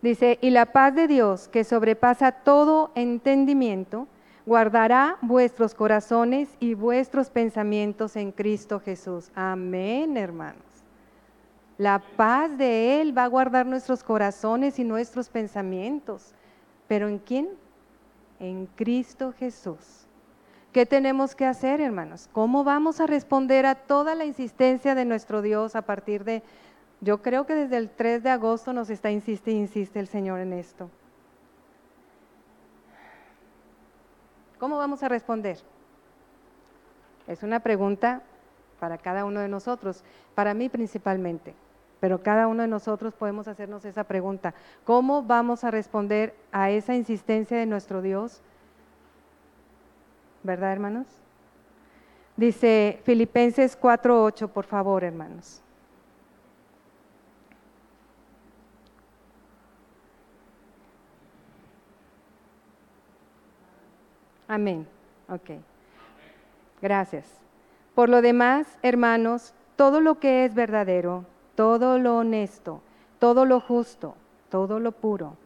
Dice, 0.00 0.38
y 0.40 0.48
la 0.48 0.72
paz 0.72 0.94
de 0.94 1.06
Dios, 1.06 1.48
que 1.48 1.64
sobrepasa 1.64 2.32
todo 2.32 2.92
entendimiento, 2.94 4.08
guardará 4.46 5.18
vuestros 5.20 5.74
corazones 5.74 6.48
y 6.60 6.74
vuestros 6.74 7.28
pensamientos 7.30 8.14
en 8.16 8.30
Cristo 8.30 8.80
Jesús. 8.80 9.30
Amén, 9.34 10.16
hermanos. 10.16 10.62
La 11.78 11.98
paz 12.16 12.56
de 12.56 13.02
Él 13.02 13.16
va 13.16 13.24
a 13.24 13.28
guardar 13.28 13.66
nuestros 13.66 14.02
corazones 14.02 14.78
y 14.78 14.84
nuestros 14.84 15.28
pensamientos. 15.28 16.32
¿Pero 16.86 17.08
en 17.08 17.18
quién? 17.18 17.48
En 18.38 18.66
Cristo 18.76 19.34
Jesús. 19.36 20.06
¿Qué 20.72 20.86
tenemos 20.86 21.34
que 21.34 21.44
hacer, 21.44 21.80
hermanos? 21.80 22.28
¿Cómo 22.32 22.62
vamos 22.62 23.00
a 23.00 23.06
responder 23.06 23.66
a 23.66 23.74
toda 23.74 24.14
la 24.14 24.24
insistencia 24.24 24.94
de 24.94 25.04
nuestro 25.04 25.42
Dios 25.42 25.74
a 25.74 25.82
partir 25.82 26.24
de 26.24 26.42
yo 27.00 27.20
creo 27.20 27.46
que 27.46 27.54
desde 27.54 27.76
el 27.76 27.90
3 27.90 28.22
de 28.22 28.30
agosto 28.30 28.72
nos 28.72 28.88
está 28.88 29.10
insiste 29.10 29.50
insiste 29.50 30.00
el 30.00 30.06
Señor 30.06 30.40
en 30.40 30.52
esto. 30.54 30.90
¿Cómo 34.58 34.78
vamos 34.78 35.02
a 35.02 35.08
responder? 35.08 35.58
Es 37.26 37.42
una 37.42 37.60
pregunta 37.60 38.22
para 38.80 38.98
cada 38.98 39.24
uno 39.24 39.40
de 39.40 39.48
nosotros, 39.48 40.02
para 40.34 40.54
mí 40.54 40.68
principalmente, 40.68 41.54
pero 42.00 42.22
cada 42.22 42.46
uno 42.46 42.62
de 42.62 42.68
nosotros 42.68 43.14
podemos 43.14 43.48
hacernos 43.48 43.84
esa 43.84 44.04
pregunta. 44.04 44.54
¿Cómo 44.84 45.22
vamos 45.22 45.64
a 45.64 45.70
responder 45.70 46.34
a 46.52 46.70
esa 46.70 46.94
insistencia 46.94 47.56
de 47.58 47.66
nuestro 47.66 48.02
Dios? 48.02 48.40
¿Verdad, 50.42 50.72
hermanos? 50.72 51.06
Dice 52.36 53.00
Filipenses 53.04 53.80
4.8, 53.80 54.48
por 54.48 54.64
favor, 54.64 55.04
hermanos. 55.04 55.62
Amén. 64.48 64.86
Ok. 65.28 65.50
Gracias. 66.80 67.24
Por 67.94 68.08
lo 68.08 68.22
demás, 68.22 68.78
hermanos, 68.82 69.54
todo 69.76 70.00
lo 70.00 70.20
que 70.20 70.44
es 70.44 70.54
verdadero, 70.54 71.24
todo 71.54 71.98
lo 71.98 72.18
honesto, 72.18 72.82
todo 73.18 73.44
lo 73.44 73.60
justo, 73.60 74.14
todo 74.50 74.78
lo 74.78 74.92
puro, 74.92 75.36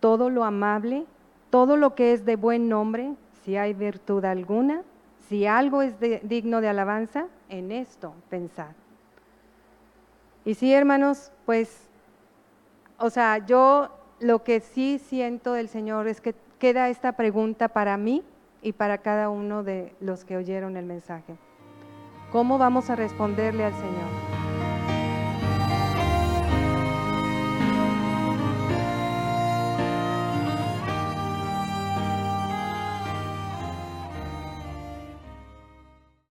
todo 0.00 0.30
lo 0.30 0.44
amable, 0.44 1.06
todo 1.50 1.76
lo 1.76 1.94
que 1.94 2.12
es 2.12 2.24
de 2.24 2.36
buen 2.36 2.68
nombre, 2.68 3.14
si 3.44 3.56
hay 3.56 3.74
virtud 3.74 4.24
alguna, 4.24 4.82
si 5.28 5.46
algo 5.46 5.82
es 5.82 5.94
digno 6.22 6.60
de 6.60 6.68
alabanza, 6.68 7.26
en 7.48 7.70
esto 7.70 8.14
pensad. 8.30 8.72
Y 10.44 10.54
sí, 10.54 10.72
hermanos, 10.72 11.30
pues, 11.44 11.88
o 12.98 13.10
sea, 13.10 13.38
yo 13.38 13.90
lo 14.20 14.42
que 14.42 14.60
sí 14.60 14.98
siento 14.98 15.52
del 15.52 15.68
Señor 15.68 16.08
es 16.08 16.20
que 16.20 16.34
queda 16.58 16.88
esta 16.88 17.12
pregunta 17.12 17.68
para 17.68 17.96
mí 17.96 18.24
y 18.62 18.72
para 18.72 18.98
cada 18.98 19.28
uno 19.28 19.62
de 19.62 19.94
los 20.00 20.24
que 20.24 20.36
oyeron 20.36 20.76
el 20.76 20.86
mensaje. 20.86 21.36
¿Cómo 22.32 22.58
vamos 22.58 22.90
a 22.90 22.96
responderle 22.96 23.64
al 23.64 23.72
Señor? 23.74 24.27